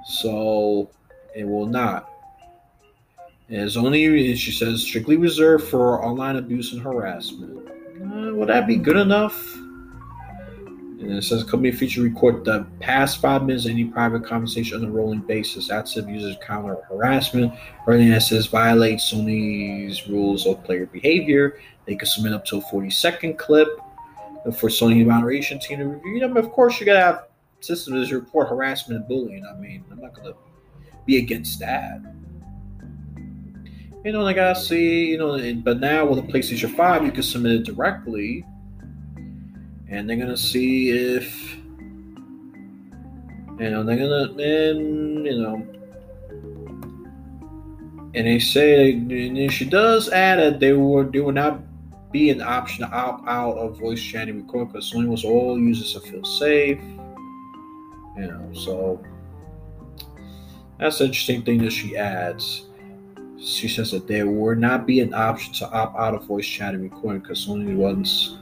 [0.04, 0.90] So
[1.34, 2.09] it will not.
[3.50, 7.68] It is only, she says, strictly reserved for online abuse and harassment.
[8.00, 9.56] Uh, would that be good enough?
[11.00, 14.84] And it says company feature record the past five minutes of any private conversation on
[14.84, 15.66] a rolling basis.
[15.66, 17.52] That's if users counter harassment
[17.86, 21.58] or anything that says violates Sony's rules of player behavior.
[21.86, 23.66] They can submit up to a 40 second clip
[24.54, 26.36] for Sony moderation team to review them.
[26.36, 27.24] Of course, you gotta have
[27.60, 29.44] systems to report harassment and bullying.
[29.44, 30.34] I mean, I'm not gonna
[31.04, 32.00] be against that.
[34.04, 37.22] You know, like I see, you know, but now with the PlayStation 5, you can
[37.22, 38.44] submit it directly
[39.90, 41.56] and they're gonna see if
[43.58, 45.66] you know they're gonna and you know
[48.14, 51.60] and they say and she does add that they would they would not
[52.12, 55.92] be an option to opt out of voice chatting record because Sony wants all users
[55.92, 56.80] to feel safe.
[58.16, 59.00] You know, so
[60.76, 62.66] that's the interesting thing that she adds.
[63.42, 66.82] She says that there would not be an option to opt out of voice chatting
[66.82, 68.36] recording because Sony wants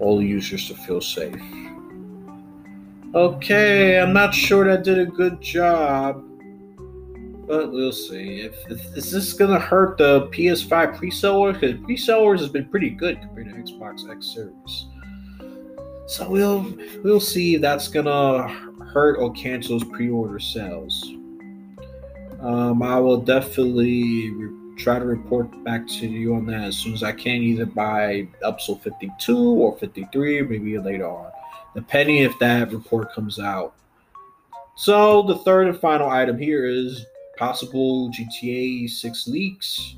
[0.00, 1.40] all users to feel safe.
[3.14, 6.22] Okay, I'm not sure that did a good job,
[7.46, 8.40] but we'll see.
[8.40, 11.56] If, if is this gonna hurt the PS5 pre-sellers?
[11.58, 14.86] Because pre-sellers has been pretty good compared to Xbox X Series.
[16.08, 18.48] So we'll we'll see if that's gonna
[18.92, 21.12] hurt or cancel pre-order sales.
[22.40, 24.32] Um, I will definitely
[24.76, 28.28] try to report back to you on that as soon as I can, either by
[28.44, 31.30] episode 52 or 53, maybe later on,
[31.74, 33.74] depending if that report comes out.
[34.74, 37.06] So, the third and final item here is
[37.38, 39.96] possible GTA 6 leaks.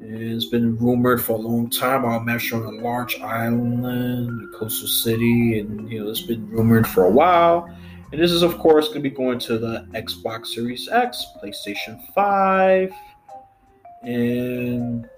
[0.00, 2.04] It's been rumored for a long time.
[2.04, 6.88] I'll measure on a large island, a coastal city, and you know it's been rumored
[6.88, 7.70] for a while.
[8.12, 11.98] And this is, of course, going to be going to the Xbox Series X, PlayStation
[12.12, 12.92] 5,
[14.02, 15.08] and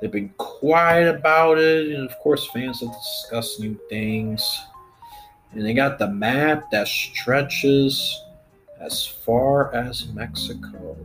[0.00, 1.94] they've been quiet about it.
[1.94, 4.60] And of course, fans have discussed new things.
[5.52, 8.20] And they got the map that stretches
[8.80, 10.96] as far as Mexico.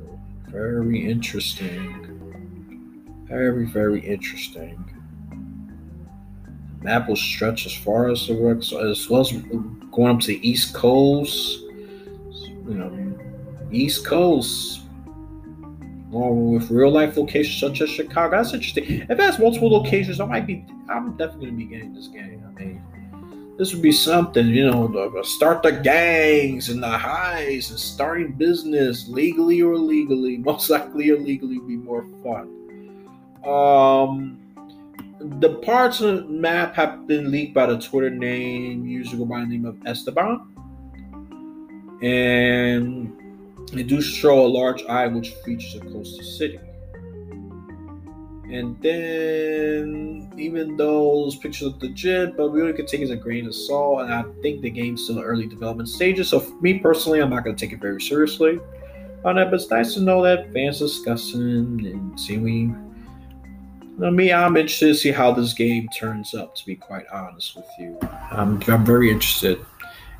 [0.47, 2.11] Very interesting.
[3.27, 4.94] Very, very interesting.
[6.85, 8.33] Map will stretch as far as the
[8.89, 9.31] as well as
[9.91, 11.61] going up to the East Coast.
[12.67, 13.17] You know,
[13.71, 14.81] East Coast
[16.11, 18.37] with real life locations such as Chicago.
[18.37, 19.01] That's interesting.
[19.01, 20.63] If it has multiple locations, I might be.
[20.87, 22.43] I'm definitely gonna be getting this game.
[22.47, 27.79] I mean, this would be something, you know, start the gangs and the highs and
[27.79, 30.37] starting business legally or illegally.
[30.49, 32.51] Most likely illegally would be more fun.
[33.43, 34.44] Um,
[35.39, 39.45] the parts of the map have been leaked by the Twitter name user by the
[39.45, 40.41] name of Esteban,
[42.01, 43.11] and
[43.71, 46.59] they do show a large eye which features a coastal city.
[48.51, 53.09] And then, even though those pictures look legit, but we only could take it as
[53.09, 56.29] a grain of salt, and I think the game's still in early development stages.
[56.29, 58.59] So, for me personally, I'm not going to take it very seriously
[59.23, 59.49] on that.
[59.49, 61.41] But it's nice to know that fans discussing
[61.85, 62.84] and seeing we.
[63.95, 66.53] You know, me, I'm interested to see how this game turns up.
[66.55, 67.97] To be quite honest with you,
[68.29, 69.65] I'm, I'm very interested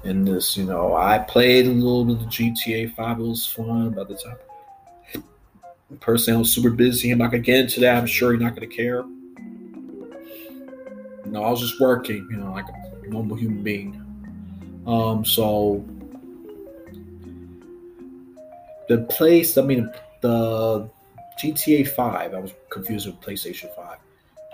[0.06, 0.56] in this.
[0.56, 3.20] You know, I played a little bit of GTA 5.
[3.20, 5.24] It was fun by the time.
[6.00, 7.12] Personally, I was super busy.
[7.12, 7.98] I'm not to get into that.
[7.98, 9.04] I'm sure you're not going to care.
[11.26, 14.02] No, I was just working, you know, like a normal human being.
[14.88, 15.84] Um, so
[18.88, 20.90] the place, I mean, the
[21.42, 22.34] GTA 5.
[22.34, 23.98] I was confused with PlayStation 5.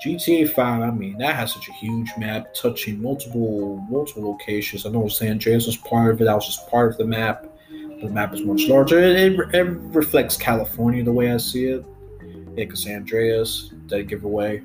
[0.04, 4.86] GTA 5, I mean, that has such a huge map touching multiple multiple locations.
[4.86, 6.26] I know San Andreas was part of it.
[6.26, 7.46] That was just part of the map.
[7.70, 9.00] The map is much larger.
[9.00, 9.64] It, it, it
[9.94, 11.86] reflects California the way I see it.
[12.24, 14.64] Yeah, because San Andreas, that giveaway.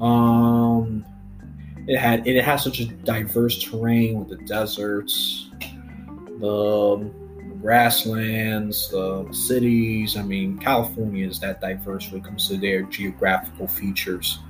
[0.00, 1.04] Um,
[1.88, 5.50] it had it has such a diverse terrain with the deserts,
[6.38, 7.10] the
[7.60, 10.16] grasslands, the cities.
[10.16, 14.40] I mean, California is that diverse when it comes to their geographical features.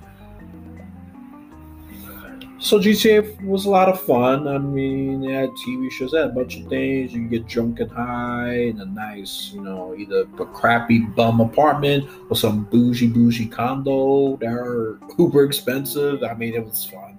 [2.63, 4.47] So GTA was a lot of fun.
[4.47, 7.11] I mean, it had TV shows, had a bunch of things.
[7.11, 12.07] You get drunk and high in a nice, you know, either a crappy bum apartment
[12.29, 16.23] or some bougie bougie condo that are uber expensive.
[16.23, 17.17] I mean, it was fun.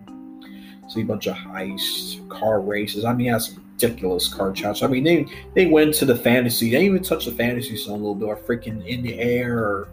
[0.88, 3.04] See a bunch of heists, car races.
[3.04, 4.84] I mean, had some ridiculous car chats.
[4.84, 6.72] I mean, they they went to the fantasy.
[6.72, 9.88] They even touched the fantasy zone a little bit, or freaking in the air,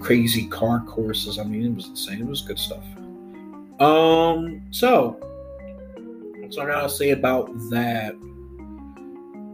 [0.00, 1.38] crazy car courses.
[1.38, 2.20] I mean, it was insane.
[2.20, 2.84] It was good stuff.
[3.80, 5.18] Um, so
[6.40, 8.14] that's what I gotta say about that.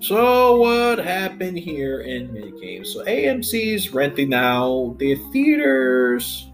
[0.01, 2.85] So what happened here in mid game?
[2.85, 6.49] So AMC's renting out the theaters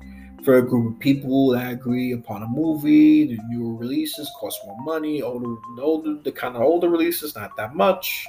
[0.45, 3.27] for a group of people that agree upon a movie.
[3.27, 5.23] The newer releases cost more money.
[5.23, 8.27] Older, older, the kind of older releases, not that much.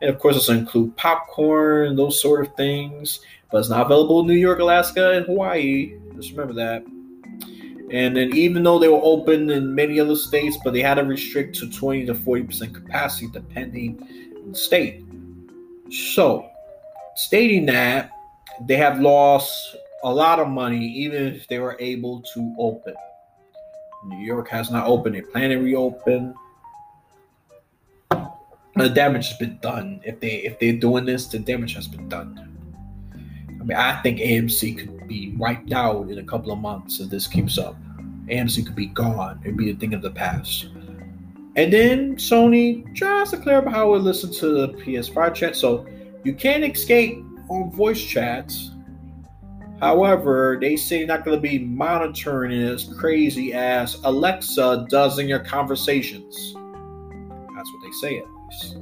[0.00, 3.20] And of course, this include popcorn, those sort of things.
[3.50, 5.98] But it's not available in New York, Alaska, and Hawaii.
[6.16, 6.84] Just remember that.
[7.90, 11.04] And then even though they were open in many other states, but they had to
[11.04, 14.00] restrict to 20 to 40% capacity depending
[14.46, 15.04] on state.
[15.90, 16.48] So,
[17.14, 18.10] stating that,
[18.66, 22.94] they have lost a lot of money even if they were able to open.
[24.06, 25.14] New York has not opened.
[25.14, 26.34] They plan to reopen.
[28.74, 30.00] The damage has been done.
[30.04, 32.48] If they if they're doing this, the damage has been done.
[33.48, 37.10] I mean, I think AMC could be wiped out in a couple of months if
[37.10, 37.76] this keeps up.
[38.26, 39.40] AMC could be gone.
[39.44, 40.64] It'd be a thing of the past.
[41.54, 45.54] And then Sony tries to clarify how it listens to the PS5 chat.
[45.54, 45.86] So
[46.24, 48.71] you can't escape on voice chats.
[49.82, 55.18] However, they say you're not going to be monitoring it as crazy as Alexa does
[55.18, 56.54] in your conversations.
[57.56, 58.76] That's what they say at least.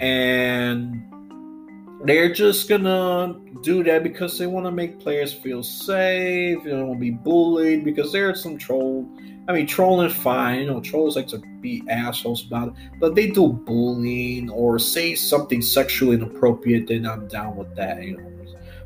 [0.00, 1.04] And
[2.04, 6.62] they're just gonna do that because they want to make players feel safe.
[6.62, 9.08] They don't want to be bullied because there's some troll.
[9.48, 10.60] I mean, trolling fine.
[10.60, 15.14] You know, trolls like to be assholes about it, but they do bullying or say
[15.14, 16.88] something sexually inappropriate.
[16.88, 18.02] Then I'm down with that.
[18.02, 18.33] You know,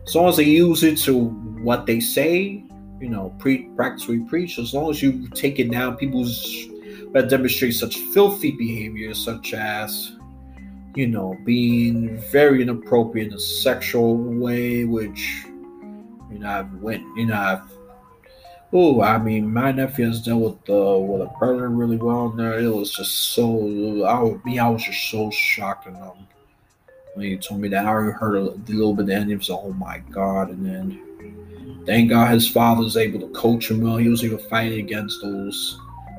[0.09, 1.27] as long as they use it to
[1.63, 2.65] what they say,
[3.01, 4.59] you know, pre practice we preach.
[4.59, 6.67] As long as you take it down, people's
[7.13, 10.13] that demonstrate such filthy behavior, such as
[10.99, 15.45] you know, being very inappropriate in a sexual way, which,
[16.29, 17.73] you know, I've went, you know, I've,
[18.73, 22.59] oh, I mean, my nephew has dealt with, uh, with a predator really well there.
[22.59, 26.27] It was just so, I, would, me, I was just so shocked and um,
[27.19, 27.85] when he told me that.
[27.85, 31.83] I already heard a, little bit of the ending, so, oh my God, and then,
[31.85, 33.97] thank God his father was able to coach him well.
[33.97, 35.79] He was able to fight against those,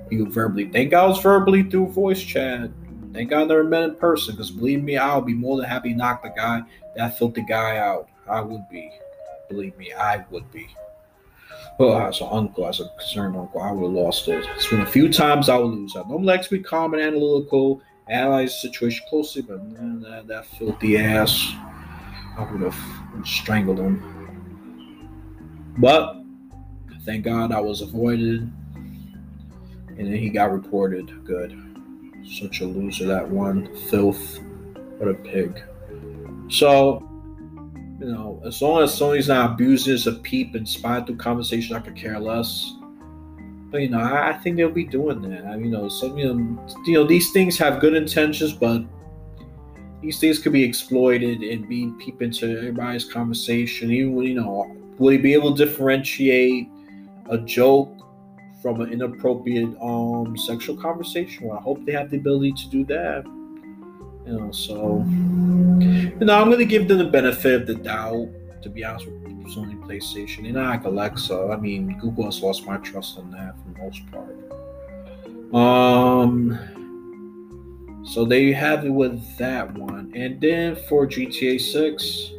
[0.09, 2.69] he verbally, thank God was verbally through voice chat
[3.13, 5.91] Thank God I never met in person, because believe me, I'll be more than happy
[5.91, 6.61] to knock the guy,
[6.95, 8.07] that filthy guy out.
[8.27, 8.91] I would be.
[9.49, 10.67] Believe me, I would be.
[11.79, 14.45] Well, as an uncle, as a concerned uncle, I would have lost it.
[14.55, 15.95] It's been a few times I would lose.
[15.95, 20.45] I normally like to be calm and analytical, the situation closely, but man, that, that
[20.45, 21.53] filthy ass,
[22.37, 22.77] I would have
[23.25, 24.03] strangled him.
[25.77, 26.15] But
[27.05, 28.41] thank God I was avoided,
[29.97, 31.25] and then he got reported.
[31.25, 31.65] Good.
[32.39, 33.73] Such a loser, that one.
[33.89, 34.39] Filth.
[34.97, 35.61] What a pig.
[36.49, 37.05] So,
[37.99, 41.75] you know, as long as Sony's not abusing us a peep and spy through conversation,
[41.75, 42.73] I could care less.
[43.71, 45.45] But you know, I, I think they'll be doing that.
[45.45, 48.83] I you know, some you know, you know, these things have good intentions, but
[50.01, 53.91] these things could be exploited and be peep into everybody's conversation.
[53.91, 56.67] Even when you know, will he be able to differentiate
[57.29, 57.95] a joke
[58.61, 61.47] from an inappropriate um sexual conversation.
[61.47, 63.23] Well, I hope they have the ability to do that.
[64.25, 68.29] You know, so you know, I'm gonna give them the benefit of the doubt.
[68.61, 69.18] To be honest with
[69.49, 71.49] Sony PlayStation, and like Alexa.
[71.51, 74.35] I mean, Google has lost my trust on that for the most part.
[75.53, 76.57] Um,
[78.05, 80.11] so there you have it with that one.
[80.15, 82.31] And then for GTA 6,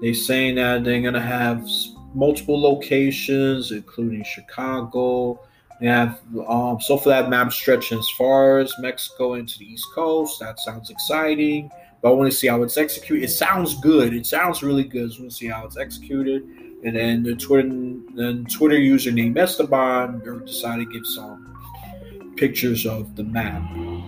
[0.00, 1.66] they're saying that they're gonna have
[2.14, 5.40] multiple locations, including Chicago.
[5.80, 9.86] They have um, so for that map stretching as far as Mexico into the East
[9.94, 10.40] Coast.
[10.40, 11.70] That sounds exciting.
[12.04, 13.24] But I want to see how it's executed.
[13.24, 14.12] It sounds good.
[14.12, 15.10] It sounds really good.
[15.10, 16.42] I want to see how it's executed.
[16.84, 17.66] And then the Twitter,
[18.14, 23.62] then Twitter username Esteban decided to give some pictures of the map.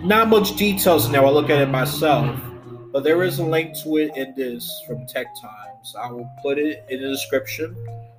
[0.04, 1.24] Not much details now.
[1.24, 2.38] I look at it myself,
[2.92, 5.96] but there is a link to it in this from Tech Times.
[5.98, 7.74] I will put it in the description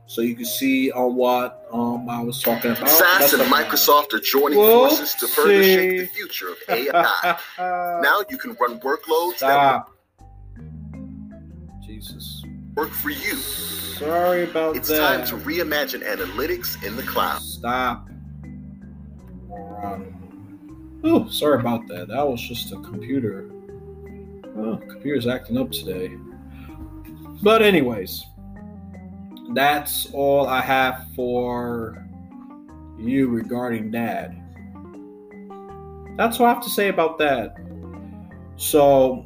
[0.08, 2.90] so you can see on what um, I was talking about.
[2.90, 7.38] SAS and Microsoft are joining we'll forces to further shape the future of AI.
[8.02, 9.92] now you can run workloads Stop.
[11.86, 12.44] Jesus.
[12.76, 13.36] Work for you.
[13.36, 15.22] Sorry about it's that.
[15.22, 17.42] It's time to reimagine analytics in the cloud.
[17.42, 18.08] Stop.
[21.04, 22.08] Oh, sorry about that.
[22.08, 23.50] That was just a computer.
[24.58, 26.16] Oh, computer's acting up today.
[27.42, 28.26] But anyways,
[29.50, 32.06] that's all I have for
[32.98, 34.32] you regarding that.
[36.18, 37.56] That's all I have to say about that.
[38.56, 39.26] So,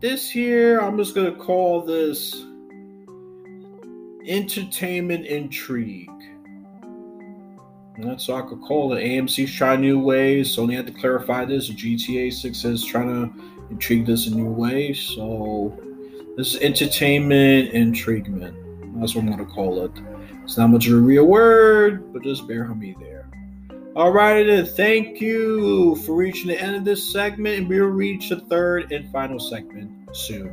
[0.00, 2.44] this year, I'm just going to call this
[4.26, 6.10] entertainment intrigue.
[7.98, 9.02] That's all I could call it.
[9.02, 10.54] AMC's trying new ways.
[10.54, 11.70] Sony had to clarify this.
[11.70, 15.00] GTA 6 is trying to intrigue this in new ways.
[15.00, 15.76] So,
[16.36, 18.65] this is entertainment intriguement.
[19.00, 19.92] That's what I'm going to call it.
[20.44, 23.28] It's not much of a real word, but just bear with me there.
[23.96, 24.66] All right, then.
[24.66, 29.10] Thank you for reaching the end of this segment, and we'll reach the third and
[29.10, 30.50] final segment soon.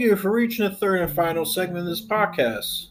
[0.00, 2.88] You for reaching the third and final segment of this podcast.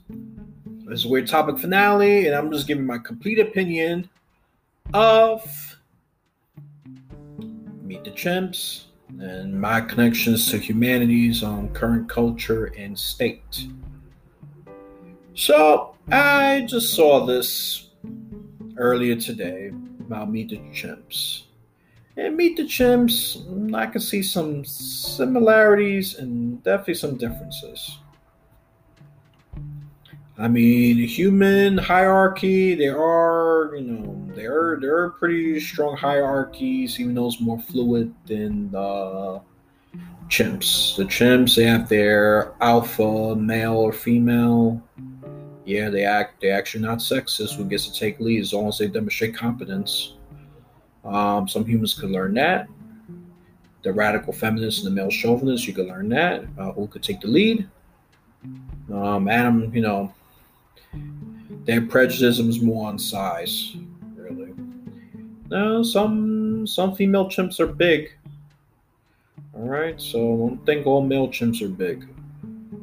[0.86, 4.08] This is a weird topic finale, and I'm just giving my complete opinion
[4.94, 5.78] of
[7.84, 8.86] Meet the Chimps
[9.20, 13.68] and my connections to humanities on current culture and state.
[15.34, 17.90] So, I just saw this
[18.78, 21.44] earlier today about Meet the Chimps.
[22.20, 28.00] And Meet the Chimps, I can see some similarities and definitely some differences.
[30.38, 37.16] I mean, human hierarchy, there are, you know, there there are pretty strong hierarchies, even
[37.16, 39.42] though it's more fluid than the
[40.28, 40.98] chimps.
[40.98, 44.84] The chimps, they have their alpha male or female.
[45.64, 48.78] Yeah, they act they actually not sexist who gets to take lead as long as
[48.78, 50.16] they demonstrate competence.
[51.06, 52.68] Um, some humans could learn that.
[53.84, 56.44] The radical feminists and the male chauvinists, you could learn that.
[56.58, 57.68] Uh, who could take the lead?
[58.92, 60.14] Um, Adam, you know,
[61.66, 63.76] their prejudice is more on size,
[64.16, 64.54] really.
[65.50, 68.12] Now, some some female chimps are big.
[69.54, 72.08] All right, so I don't think all male chimps are big.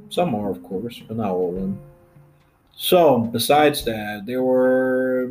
[0.09, 1.81] Some are, of course, but not all of them.
[2.75, 5.31] So, besides that, there were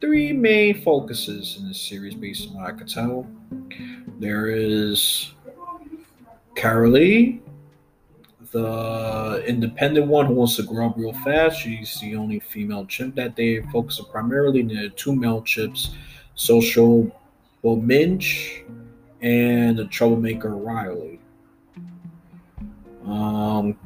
[0.00, 3.26] three main focuses in this series based on what I could tell.
[4.18, 5.32] There is
[6.54, 7.40] Carolee,
[8.52, 11.60] the independent one who wants to grow up real fast.
[11.60, 14.62] She's the only female chimp that they focus on primarily.
[14.62, 15.94] The two male chimps,
[16.34, 17.10] social
[17.62, 18.64] well Midge
[19.22, 21.20] and the troublemaker Riley.
[23.06, 23.78] Um,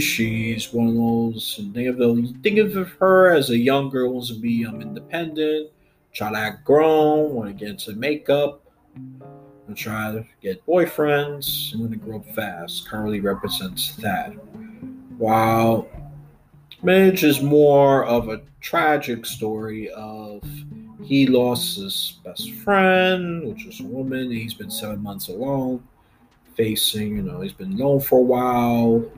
[0.00, 1.60] she's one of those.
[1.74, 1.98] Think of
[2.42, 5.70] think of her as a young girl wants to be um, independent,
[6.14, 8.62] try to act grown, want to get into makeup,
[8.94, 12.88] and try to get boyfriends, and want to grow up fast.
[12.88, 14.30] Carolee represents that.
[15.18, 15.86] While
[16.82, 20.42] Midge is more of a tragic story of
[21.04, 24.30] he lost his best friend, which was a woman.
[24.30, 25.82] He's been seven months alone
[26.58, 27.16] facing.
[27.16, 29.10] You know, he's been known for a while,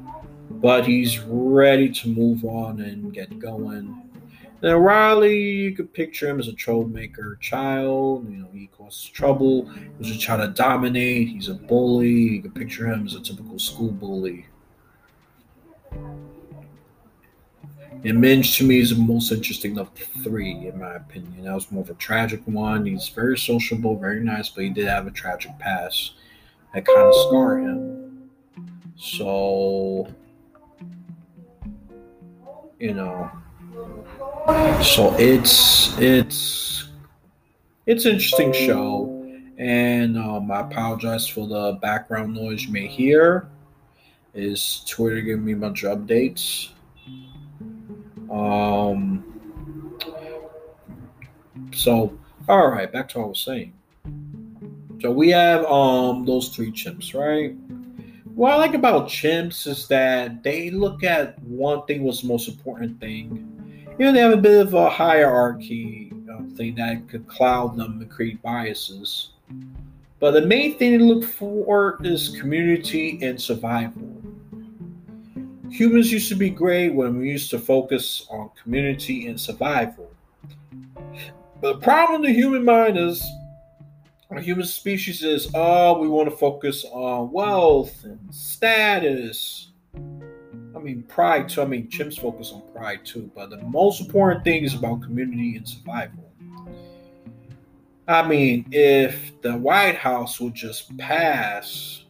[0.51, 3.97] but he's ready to move on and get going.
[4.63, 8.31] Now, Riley, you could picture him as a troublemaker child.
[8.31, 9.67] You know, he causes trouble.
[9.71, 11.29] He was just trying to dominate.
[11.29, 12.11] He's a bully.
[12.11, 14.47] You could picture him as a typical school bully.
[18.03, 21.45] And Midge to me is the most interesting of the three, in my opinion.
[21.45, 22.85] That was more of a tragic one.
[22.85, 26.13] He's very sociable, very nice, but he did have a tragic past
[26.73, 28.31] that kind of scar him.
[28.97, 30.07] So,
[32.79, 33.31] you know,
[34.83, 36.89] so it's it's
[37.87, 39.25] it's an interesting show,
[39.59, 43.49] and um, I apologize for the background noise you may hear.
[44.33, 46.71] Is Twitter giving me a bunch of updates?
[48.31, 49.25] Um,
[51.73, 52.17] so,
[52.49, 53.73] all right, back to what I was saying.
[55.01, 57.55] So we have um those three chimps, right?
[58.35, 62.49] What I like about chimps is that they look at one thing was the most
[62.49, 63.47] important thing.
[63.99, 68.01] You know, they have a bit of a hierarchy uh, thing that could cloud them
[68.01, 69.31] and create biases.
[70.21, 74.23] But the main thing to look for is community and survival.
[75.71, 80.11] Humans used to be great when we used to focus on community and survival.
[81.61, 83.23] But the problem in the human mind is
[84.31, 89.69] our human species is oh, we want to focus on wealth and status.
[89.95, 91.63] I mean, pride too.
[91.63, 95.57] I mean, chimps focus on pride too, but the most important thing is about community
[95.57, 96.31] and survival.
[98.07, 102.05] I mean, if the White House would just pass,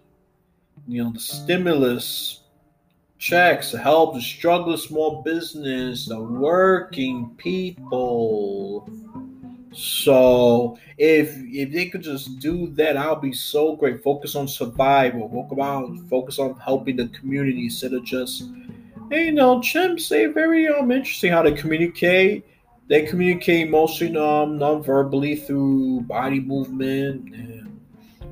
[0.87, 2.41] you know, the stimulus
[3.19, 8.89] checks to help the struggling small business, the working people.
[9.73, 14.03] So if if they could just do that, I'll be so great.
[14.03, 15.29] Focus on survival.
[15.29, 18.45] Focus on focus on helping the community instead of just
[19.11, 20.09] you know, chimps.
[20.09, 22.45] They very um interesting how they communicate
[22.91, 27.81] they communicate mostly um, non-verbally through body movement and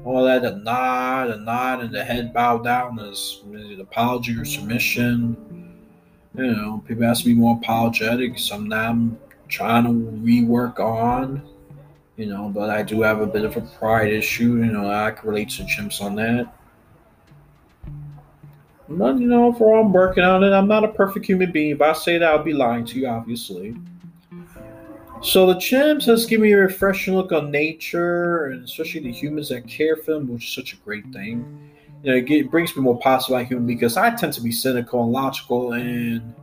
[0.04, 0.42] all that.
[0.42, 5.36] The nod, the nod, and the head bow down is, an apology or submission.
[6.34, 8.36] You know, people ask me more apologetic.
[8.36, 9.16] Some I'm
[9.48, 11.42] trying to rework on.
[12.16, 14.56] You know, but I do have a bit of a pride issue.
[14.56, 16.52] You know, I can relate to chimps on that.
[18.88, 20.52] But you know, overall, I'm working on it.
[20.52, 21.70] I'm not a perfect human being.
[21.70, 23.76] If I say that, I'll be lying to you, obviously.
[25.20, 29.48] So the chimps has given me a refreshing look on nature, and especially the humans
[29.48, 31.72] that care for them, which is such a great thing.
[32.02, 35.02] You know, it, brings me more positive like human because I tend to be cynical
[35.02, 36.34] and logical, and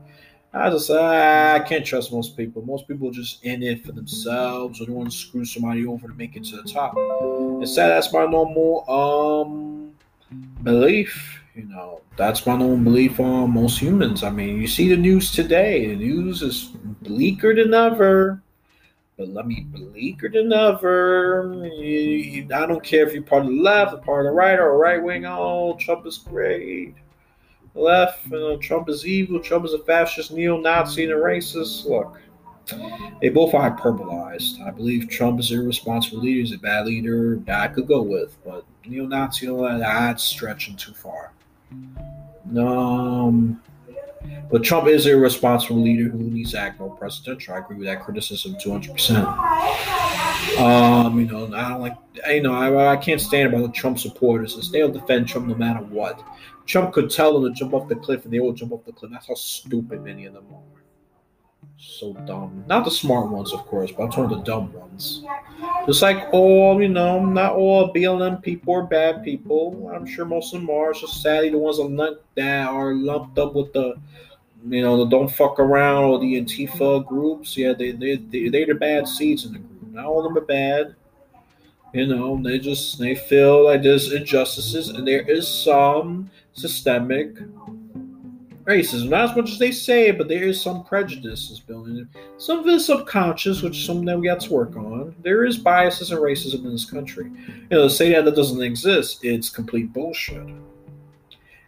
[0.56, 2.62] I just I can't trust most people.
[2.62, 6.14] Most people just in it for themselves, or they want to screw somebody over to
[6.14, 6.95] make it to the top.
[7.62, 9.91] Instead, that's my normal um
[10.64, 11.41] belief.
[11.56, 14.24] You know, that's my normal belief on most humans.
[14.24, 15.88] I mean, you see the news today.
[15.88, 18.41] The news is bleaker than ever
[19.18, 21.64] but let me bleaker than ever.
[21.64, 24.78] I don't care if you're part of the left, or part of the right, or
[24.78, 25.26] right wing.
[25.26, 26.95] Oh, Trump is great.
[27.76, 29.39] Left, you know, Trump is evil.
[29.39, 31.86] Trump is a fascist, neo-Nazi, and a racist.
[31.86, 32.17] Look,
[33.21, 34.65] they both are hyperbolized.
[34.65, 36.39] I believe Trump is a irresponsible leader.
[36.39, 37.36] He's a bad leader.
[37.45, 41.32] That I could go with, but neo-Nazi, all that, that's stretching too far.
[42.57, 43.61] Um,
[44.49, 47.55] but Trump is a responsible leader who needs to act more presidential.
[47.55, 49.15] I agree with that criticism 200%.
[50.59, 51.97] Um, you know, I don't like,
[52.28, 55.84] you know, I, I can't stand about the Trump supporters they'll defend Trump no matter
[55.84, 56.23] what.
[56.66, 58.91] Trump could tell them to jump off the cliff and they will jump off the
[58.91, 59.11] cliff.
[59.11, 60.82] That's how stupid many of them are.
[61.78, 62.63] So dumb.
[62.68, 65.24] Not the smart ones, of course, but I'm talking the dumb ones.
[65.86, 69.91] Just like all, you know, not all BLM people are bad people.
[69.93, 70.91] I'm sure most of them are.
[70.91, 71.78] It's just sadly the ones
[72.36, 73.95] that are lumped up with the
[74.68, 77.55] you know, the don't fuck around or the Antifa groups.
[77.55, 79.91] Yeah, they they they they're the bad seeds in the group.
[79.91, 80.95] Not all of them are bad.
[81.93, 87.36] You know, they just they feel like there's injustices and there is some systemic
[88.66, 89.10] racism.
[89.10, 92.10] Not as much as they say, but there is some prejudices building in.
[92.38, 95.16] Some of it is subconscious, which is something that we got to work on.
[95.22, 97.32] There is biases and racism in this country.
[97.47, 100.47] You know, to say that that doesn't exist, it's complete bullshit.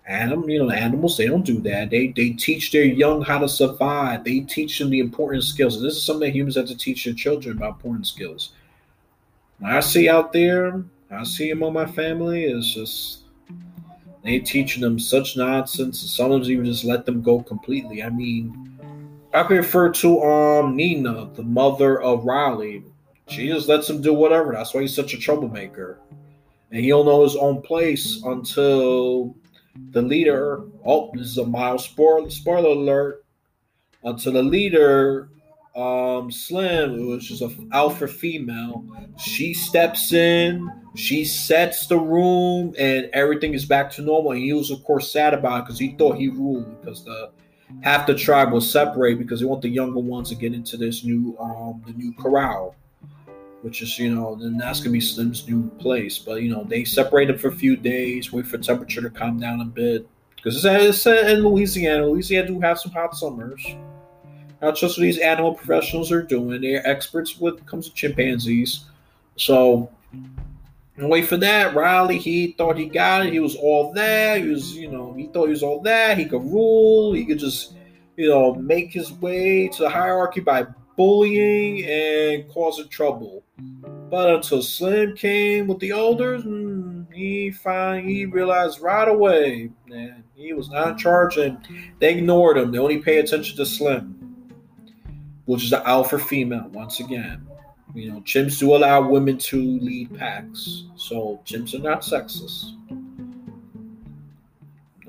[0.08, 1.90] Animal, you know, animals, they don't do that.
[1.90, 4.24] They they teach their young how to survive.
[4.24, 5.76] They teach them the important skills.
[5.76, 8.54] And this is something that humans have to teach their children about important skills.
[9.60, 10.82] What I see out there,
[11.12, 13.24] I see among my family is just
[14.28, 16.00] they teaching them such nonsense.
[16.00, 18.04] Some of them even just let them go completely.
[18.04, 18.78] I mean,
[19.34, 22.84] I can refer to um Nina, the mother of Riley.
[23.28, 24.54] She just lets him do whatever.
[24.54, 26.00] That's why he's such a troublemaker.
[26.72, 29.36] And he'll know his own place until
[29.92, 33.26] the leader, oh, this is a mild spoiler, spoiler alert.
[34.04, 35.30] Until the leader,
[35.78, 38.84] um, Slim, which is an alpha female,
[39.18, 44.32] she steps in, she sets the room, and everything is back to normal.
[44.32, 47.30] And he was, of course, sad about it because he thought he ruled because the
[47.82, 51.04] half the tribe was separate because they want the younger ones to get into this
[51.04, 52.76] new, um, the new corral
[53.62, 56.18] which is you know then that's gonna be Slim's new place.
[56.18, 59.40] But you know they separate them for a few days, wait for temperature to calm
[59.40, 62.06] down a bit because it's, it's in Louisiana.
[62.06, 63.66] Louisiana do have some hot summers.
[64.60, 66.62] That's just what these animal professionals are doing.
[66.62, 68.86] They're experts when it comes to chimpanzees.
[69.36, 69.90] So
[70.98, 71.76] wait for that.
[71.76, 73.34] Riley, he thought he got it.
[73.34, 74.42] He was all that.
[74.42, 76.18] He was, you know, he thought he was all that.
[76.18, 77.14] He could rule.
[77.14, 77.74] He could just
[78.18, 80.66] you know, make his way to the hierarchy by
[80.98, 83.44] bullying and causing trouble.
[84.10, 90.24] But until Slim came with the elders, hmm, he find he realized right away that
[90.34, 91.60] he was not in charge, and
[92.00, 92.72] they ignored him.
[92.72, 94.17] They only pay attention to Slim,
[95.48, 97.48] which is the alpha female once again.
[97.96, 102.74] You know, chimps do allow women to lead packs, so chimps are not sexist.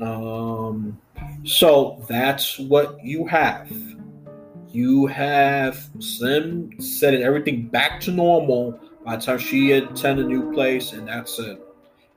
[0.00, 0.96] Um,
[1.44, 3.70] so that's what you have.
[4.70, 10.52] You have Slim setting everything back to normal by the time she attended a new
[10.52, 11.60] place, and that's it.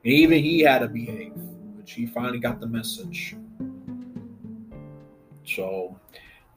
[0.04, 1.32] And even he had to behave,
[1.76, 3.34] which he finally got the message.
[5.44, 5.98] So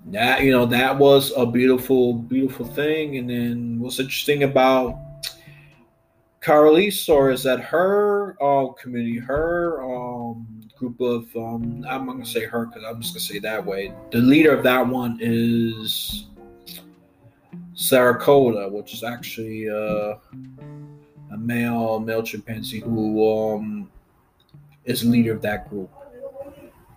[0.08, 3.18] that you know that was a beautiful, beautiful thing.
[3.18, 5.00] And then what's interesting about
[6.42, 10.46] Carly's story is that her uh, community, her um,
[10.78, 13.94] group of um, I'm gonna say her because I'm just gonna say that way.
[14.12, 16.28] The leader of that one is
[17.76, 20.18] Saracota, which is actually uh,
[21.32, 23.90] a male male chimpanzee who um,
[24.86, 25.90] is leader of that group.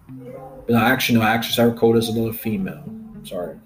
[0.09, 2.98] But No, actually, no, actually, Saracota is another female.
[3.25, 3.57] Sorry.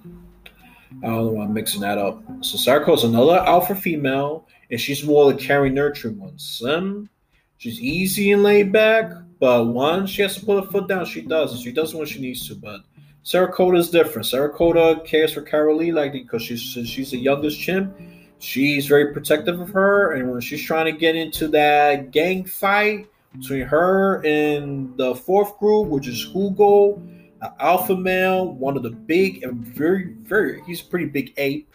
[1.02, 2.22] I don't know why I'm mixing that up.
[2.42, 6.38] So Saracota is another alpha female, and she's more the caring, nurturing one.
[6.38, 7.08] Slim,
[7.56, 11.22] she's easy and laid back, but once she has to put her foot down, she
[11.22, 11.52] does.
[11.52, 12.54] and She does when she needs to.
[12.54, 12.82] But
[13.24, 14.26] Saracota is different.
[14.26, 17.96] Saracota cares for Carolee like because she's she's the youngest chimp.
[18.38, 23.06] She's very protective of her, and when she's trying to get into that gang fight
[23.38, 27.00] between her and the fourth group, which is Hugo,
[27.42, 31.68] an alpha male, one of the big and very very he's a pretty big ape.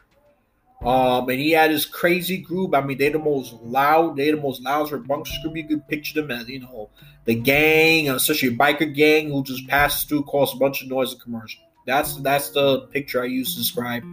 [0.84, 2.76] Um, and he had his crazy group.
[2.76, 5.58] I mean, they're the most loud, they're the most loud rambunctious group.
[5.58, 6.90] You could picture them as, you know,
[7.26, 11.14] the gang, especially a biker gang who just passes through, cause a bunch of noise
[11.14, 11.62] and commercial.
[11.88, 14.04] That's that's the picture I use to describe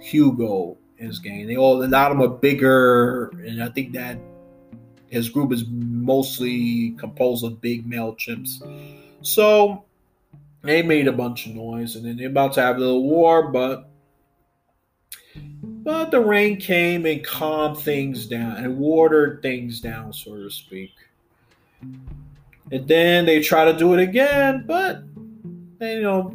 [0.00, 1.46] Hugo and his gang.
[1.46, 4.18] They all a lot of them are bigger, and I think that
[5.08, 8.62] his group is mostly composed of big male chimps.
[9.22, 9.83] So
[10.64, 13.50] they made a bunch of noise, and then they're about to have a little war,
[13.50, 13.90] but
[15.36, 20.92] but the rain came and calmed things down and watered things down, so to speak.
[22.72, 25.02] And then they try to do it again, but
[25.80, 26.34] you know,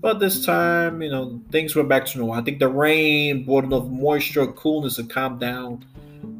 [0.00, 2.34] but this time, you know, things went back to normal.
[2.34, 5.84] I think the rain brought enough moisture, coolness to calm down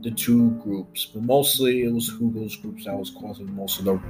[0.02, 1.06] the two groups.
[1.06, 4.00] But mostly it was Hugo's groups that was causing most of the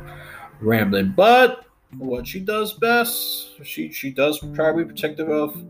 [0.61, 1.12] rambling.
[1.16, 1.66] But
[1.99, 5.62] what she does best, she she does try to be protective of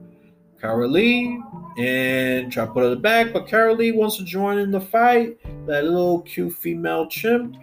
[0.60, 1.42] Carol Lee
[1.78, 5.38] and try to put her back, but Carol Lee wants to join in the fight.
[5.66, 7.56] That little cute female chimp.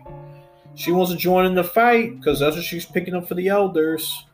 [0.74, 3.48] She wants to join in the fight because that's what she's picking up for the
[3.48, 4.26] elders.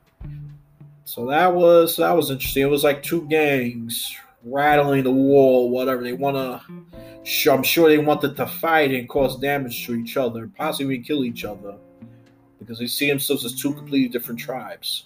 [1.05, 2.63] So that was that was interesting.
[2.63, 6.03] It was like two gangs rattling the wall, whatever.
[6.03, 7.51] They want to.
[7.51, 11.45] I'm sure they wanted to fight and cause damage to each other, possibly kill each
[11.45, 11.76] other,
[12.64, 15.05] because they see themselves as two completely different tribes.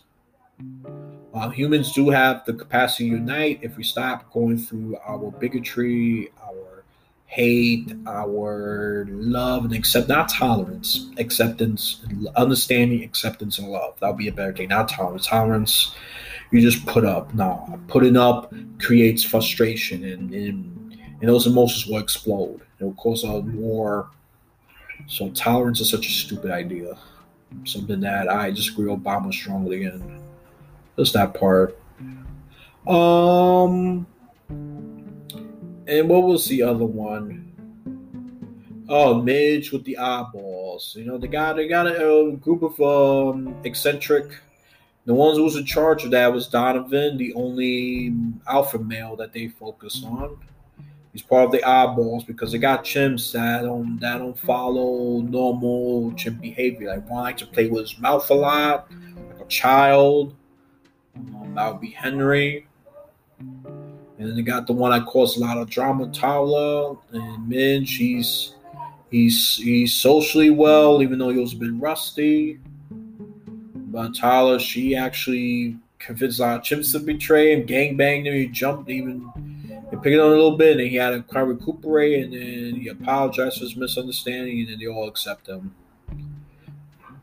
[1.33, 6.29] Uh, humans do have the capacity to unite if we stop going through our bigotry,
[6.43, 6.83] our
[7.27, 12.03] hate, our love and accept not tolerance, acceptance,
[12.35, 13.99] understanding, acceptance, and love.
[13.99, 14.69] That would be a better thing.
[14.69, 15.27] Not tolerance.
[15.27, 15.93] Tolerance,
[16.51, 17.33] you just put up.
[17.33, 22.61] No, putting up creates frustration, and and, and those emotions will explode.
[22.79, 24.09] It will cause a war.
[25.05, 26.97] So tolerance is such a stupid idea.
[27.65, 30.21] Something that I disagree with Obama strongly in.
[30.97, 31.77] Just that part.
[32.87, 34.07] Um,
[35.87, 37.43] and what was the other one?
[38.89, 40.95] Oh, Midge with the eyeballs.
[40.97, 44.31] You know, they got they got a, a group of um eccentric.
[45.05, 48.13] The ones who was in charge of that was Donovan, the only
[48.47, 50.37] alpha male that they focused on.
[51.17, 56.13] He's part of the eyeballs because they got chimps that don't that don't follow normal
[56.13, 56.89] chimp behavior.
[56.89, 58.91] Like one like to play with his mouth a lot,
[59.31, 60.35] like a child.
[61.15, 62.67] Um, that would be Henry.
[63.39, 67.95] And then they got the one that caused a lot of drama, Tala and Midge.
[67.95, 68.53] He's
[69.09, 72.59] he's he's socially well, even though he was a bit rusty.
[72.91, 78.35] But Tala, she actually convinced a lot of chimps to betray him, gang banged him,
[78.35, 79.31] he jumped even
[79.91, 82.81] and picked on a little bit, and he had to kind of recuperate, and then
[82.81, 85.73] he apologized for his misunderstanding, and then they all accept him.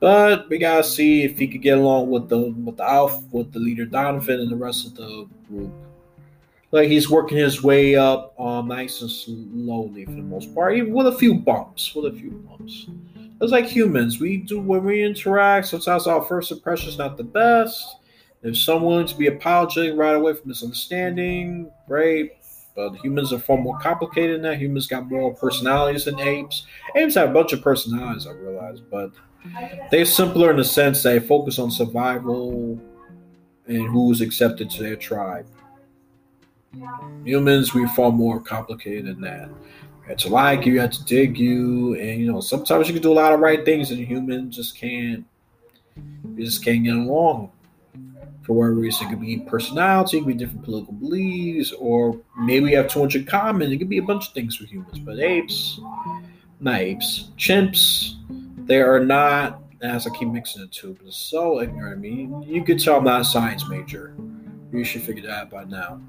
[0.01, 3.53] But we gotta see if he could get along with the with the Alf, with
[3.53, 5.73] the leader Donovan, and the rest of the group.
[6.73, 10.93] Like he's working his way up, um, nice and slowly for the most part, even
[10.93, 12.89] with a few bumps, with a few bumps.
[13.41, 14.21] It's like humans.
[14.21, 15.69] We do when we interact.
[15.69, 17.97] Sometimes our first impression is not the best,
[18.43, 22.33] If someone's to be apologetic right away for misunderstanding, great.
[22.75, 24.59] But humans are far more complicated than that.
[24.59, 26.67] Humans got more personalities than apes.
[26.97, 29.13] Apes have a bunch of personalities, I realize, but
[29.91, 32.81] they're simpler in the sense they focus on survival
[33.67, 35.47] and who's accepted to their tribe.
[37.25, 39.49] Humans, we're far more complicated than that.
[39.49, 42.95] You had to like you, you had to dig you, and you know, sometimes you
[42.95, 45.25] can do a lot of right things and humans just can't
[46.37, 47.53] you just can't get along.
[48.45, 52.67] For whatever reason, it could be personality, it could be different political beliefs, or maybe
[52.67, 53.73] we have too much in common.
[53.73, 54.99] It could be a bunch of things for humans.
[54.99, 55.81] But apes,
[56.61, 58.17] not apes, chimps,
[58.67, 61.97] they are not, as I keep mixing the two, but it's so ignorant.
[61.97, 64.15] I mean, you could tell I'm not a science major.
[64.73, 66.01] You should figure that out by now.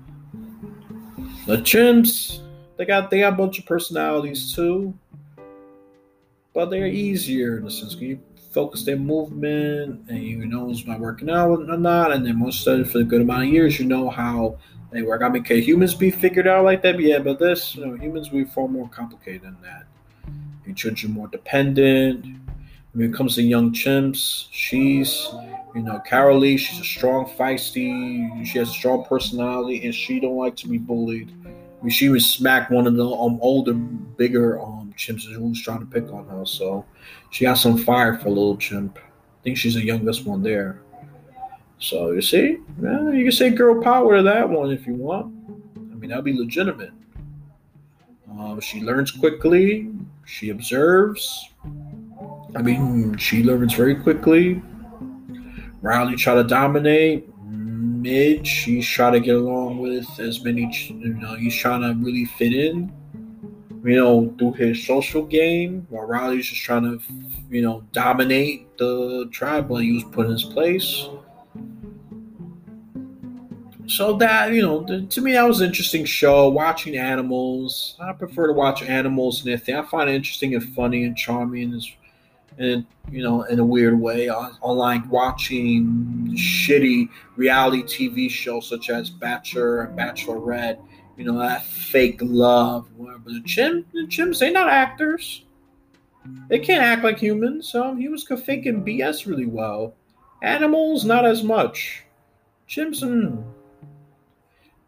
[1.46, 2.42] The chimps,
[2.78, 4.94] they got they got a bunch of personalities too,
[6.54, 8.20] but they're easier in the sense you
[8.56, 12.66] focus their movement and you know it's not working out or not, and then most
[12.66, 14.58] of it for a good amount of years, you know how
[14.92, 15.22] they work.
[15.22, 16.98] I mean, can humans be figured out like that?
[16.98, 19.84] Yeah, but this, you know, humans we far more complicated than that.
[20.66, 22.26] Your children more dependent.
[22.94, 25.28] When it comes to young chimps, she's
[25.76, 28.46] you know, Carolee, she's a strong, feisty.
[28.46, 31.30] She has a strong personality, and she don't like to be bullied.
[31.46, 35.80] I mean, she would smack one of the um, older, bigger um chimps who's trying
[35.80, 36.46] to pick on her.
[36.46, 36.86] So
[37.32, 38.98] she got some fire for little chimp.
[38.98, 40.82] I think she's the youngest one there.
[41.80, 45.34] So you see, yeah, you can say girl power to that one if you want.
[45.76, 46.92] I mean, that'd be legitimate.
[48.30, 49.92] Um, she learns quickly.
[50.26, 51.50] She observes.
[52.56, 54.62] I mean, she learns very quickly.
[55.82, 57.30] Riley try to dominate.
[57.46, 62.26] Midge, he's trying to get along with as many, you know, he's trying to really
[62.26, 62.92] fit in,
[63.86, 67.00] you know, through his social game, while Riley's just trying to,
[67.50, 71.08] you know, dominate the tribe while he was put in his place.
[73.88, 76.50] So that, you know, to me, that was an interesting show.
[76.50, 77.96] Watching animals.
[78.00, 81.76] I prefer to watch animals and if I find it interesting and funny and charming.
[81.76, 81.92] It's
[82.58, 88.68] and you know in a weird way on, on like watching shitty reality tv shows
[88.70, 90.80] such as bachelor and bachelorette
[91.18, 95.44] you know that fake love but the chim the chimps they not actors
[96.50, 99.94] they can't act like humans um humans can fake and bs really well
[100.42, 102.04] animals not as much
[102.70, 103.44] chimps mm,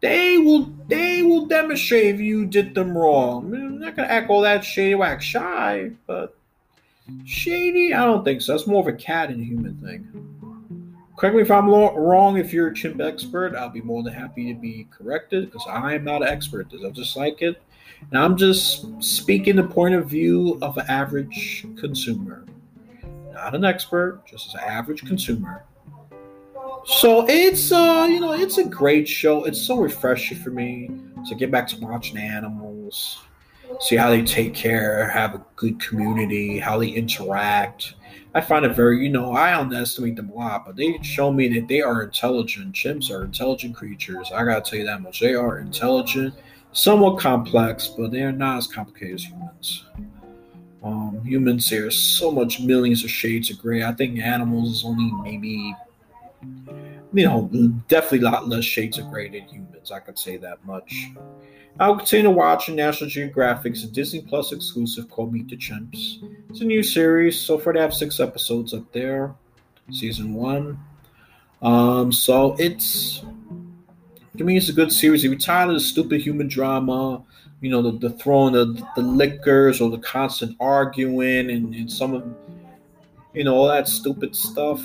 [0.00, 4.08] they will they will demonstrate if you did them wrong I mean, i'm not gonna
[4.08, 6.34] act all that shady wax shy but
[7.24, 7.94] Shady?
[7.94, 8.52] I don't think so.
[8.52, 10.37] That's more of a cat and human thing.
[11.18, 12.38] Correct me if I'm wrong.
[12.38, 15.94] If you're a chimp expert, I'll be more than happy to be corrected because I
[15.94, 16.68] am not an expert.
[16.72, 17.60] I just like it.
[18.10, 22.44] And I'm just speaking the point of view of an average consumer.
[23.32, 25.64] Not an expert, just as an average consumer.
[26.84, 29.42] So it's uh, you know, it's a great show.
[29.42, 30.88] It's so refreshing for me
[31.28, 33.18] to get back to watching animals
[33.80, 37.94] see how they take care, have a good community, how they interact.
[38.34, 41.48] I find it very, you know, I underestimate them a lot, but they show me
[41.54, 42.74] that they are intelligent.
[42.74, 44.30] Chimps are intelligent creatures.
[44.32, 45.20] I gotta tell you that much.
[45.20, 46.34] They are intelligent,
[46.72, 49.86] somewhat complex, but they are not as complicated as humans.
[50.82, 53.82] Um, humans, there's so much millions of shades of gray.
[53.82, 55.74] I think animals is only maybe,
[57.12, 57.48] you know,
[57.88, 59.90] definitely a lot less shades of gray than humans.
[59.90, 61.08] I could say that much.
[61.80, 66.22] I'll continue watching National Geographic's Disney Plus exclusive called Meet the Chimps.
[66.50, 67.40] It's a new series.
[67.40, 69.34] So far, they have six episodes up there,
[69.92, 70.78] season one.
[71.62, 73.22] Um, so it's
[74.38, 75.24] to me, it's a good series.
[75.24, 77.22] If you're tired of the stupid human drama,
[77.60, 82.14] you know, the, the throwing the, the liquors or the constant arguing and, and some
[82.14, 82.24] of,
[83.34, 84.80] you know, all that stupid stuff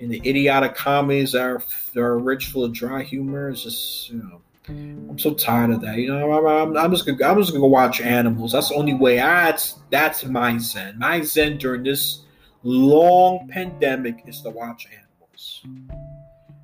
[0.00, 1.62] and the idiotic comedies that are,
[1.92, 3.50] that are rich full of dry humor.
[3.50, 5.98] It's just, you know, I'm so tired of that.
[5.98, 8.52] You know, I'm, I'm, just gonna I'm just gonna go watch animals.
[8.52, 9.16] That's the only way.
[9.16, 10.98] That's that's my zen.
[10.98, 12.22] My zen during this
[12.62, 15.64] long pandemic is to watch animals.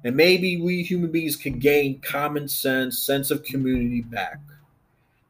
[0.02, 4.40] And maybe we human beings can gain common sense, sense of community back.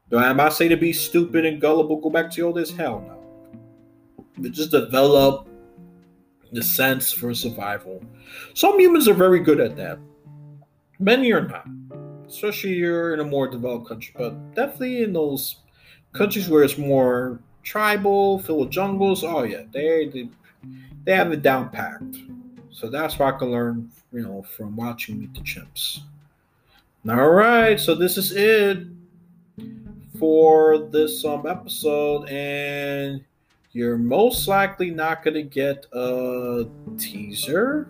[0.09, 1.97] Do I, am say to be stupid and gullible?
[1.97, 4.25] Go back to old as hell no.
[4.37, 5.47] But just develop
[6.53, 8.01] the sense for survival.
[8.53, 9.99] Some humans are very good at that.
[10.99, 11.65] Many are not
[12.31, 15.57] especially you're in a more developed country, but definitely in those
[16.13, 19.23] countries where it's more tribal, filled with jungles.
[19.23, 20.29] Oh yeah, they they,
[21.03, 22.17] they have it down packed.
[22.71, 25.99] So that's what I can learn, you know, from watching Meet the Chimps.
[27.07, 28.87] All right, so this is it
[30.17, 33.23] for this um episode, and
[33.73, 36.65] you're most likely not gonna get a
[36.97, 37.87] teaser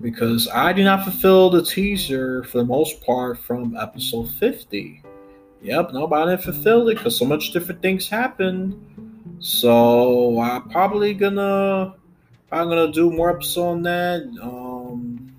[0.00, 5.02] because I do not fulfill the teaser for the most part from episode 50.
[5.62, 8.74] Yep, nobody fulfilled it because so much different things happened.
[9.40, 11.94] So I'm probably gonna
[12.50, 14.22] I'm gonna do more episodes on that.
[14.42, 15.36] Um,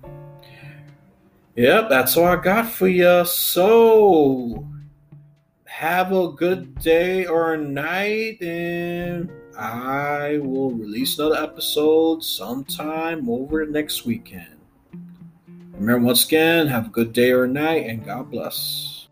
[1.56, 3.24] yep, that's all I got for you.
[3.24, 4.66] So
[5.64, 14.06] have a good day or night, and I will release another episode sometime over next
[14.06, 14.51] weekend.
[15.82, 19.08] Remember, once again, have a good day or night, and God bless.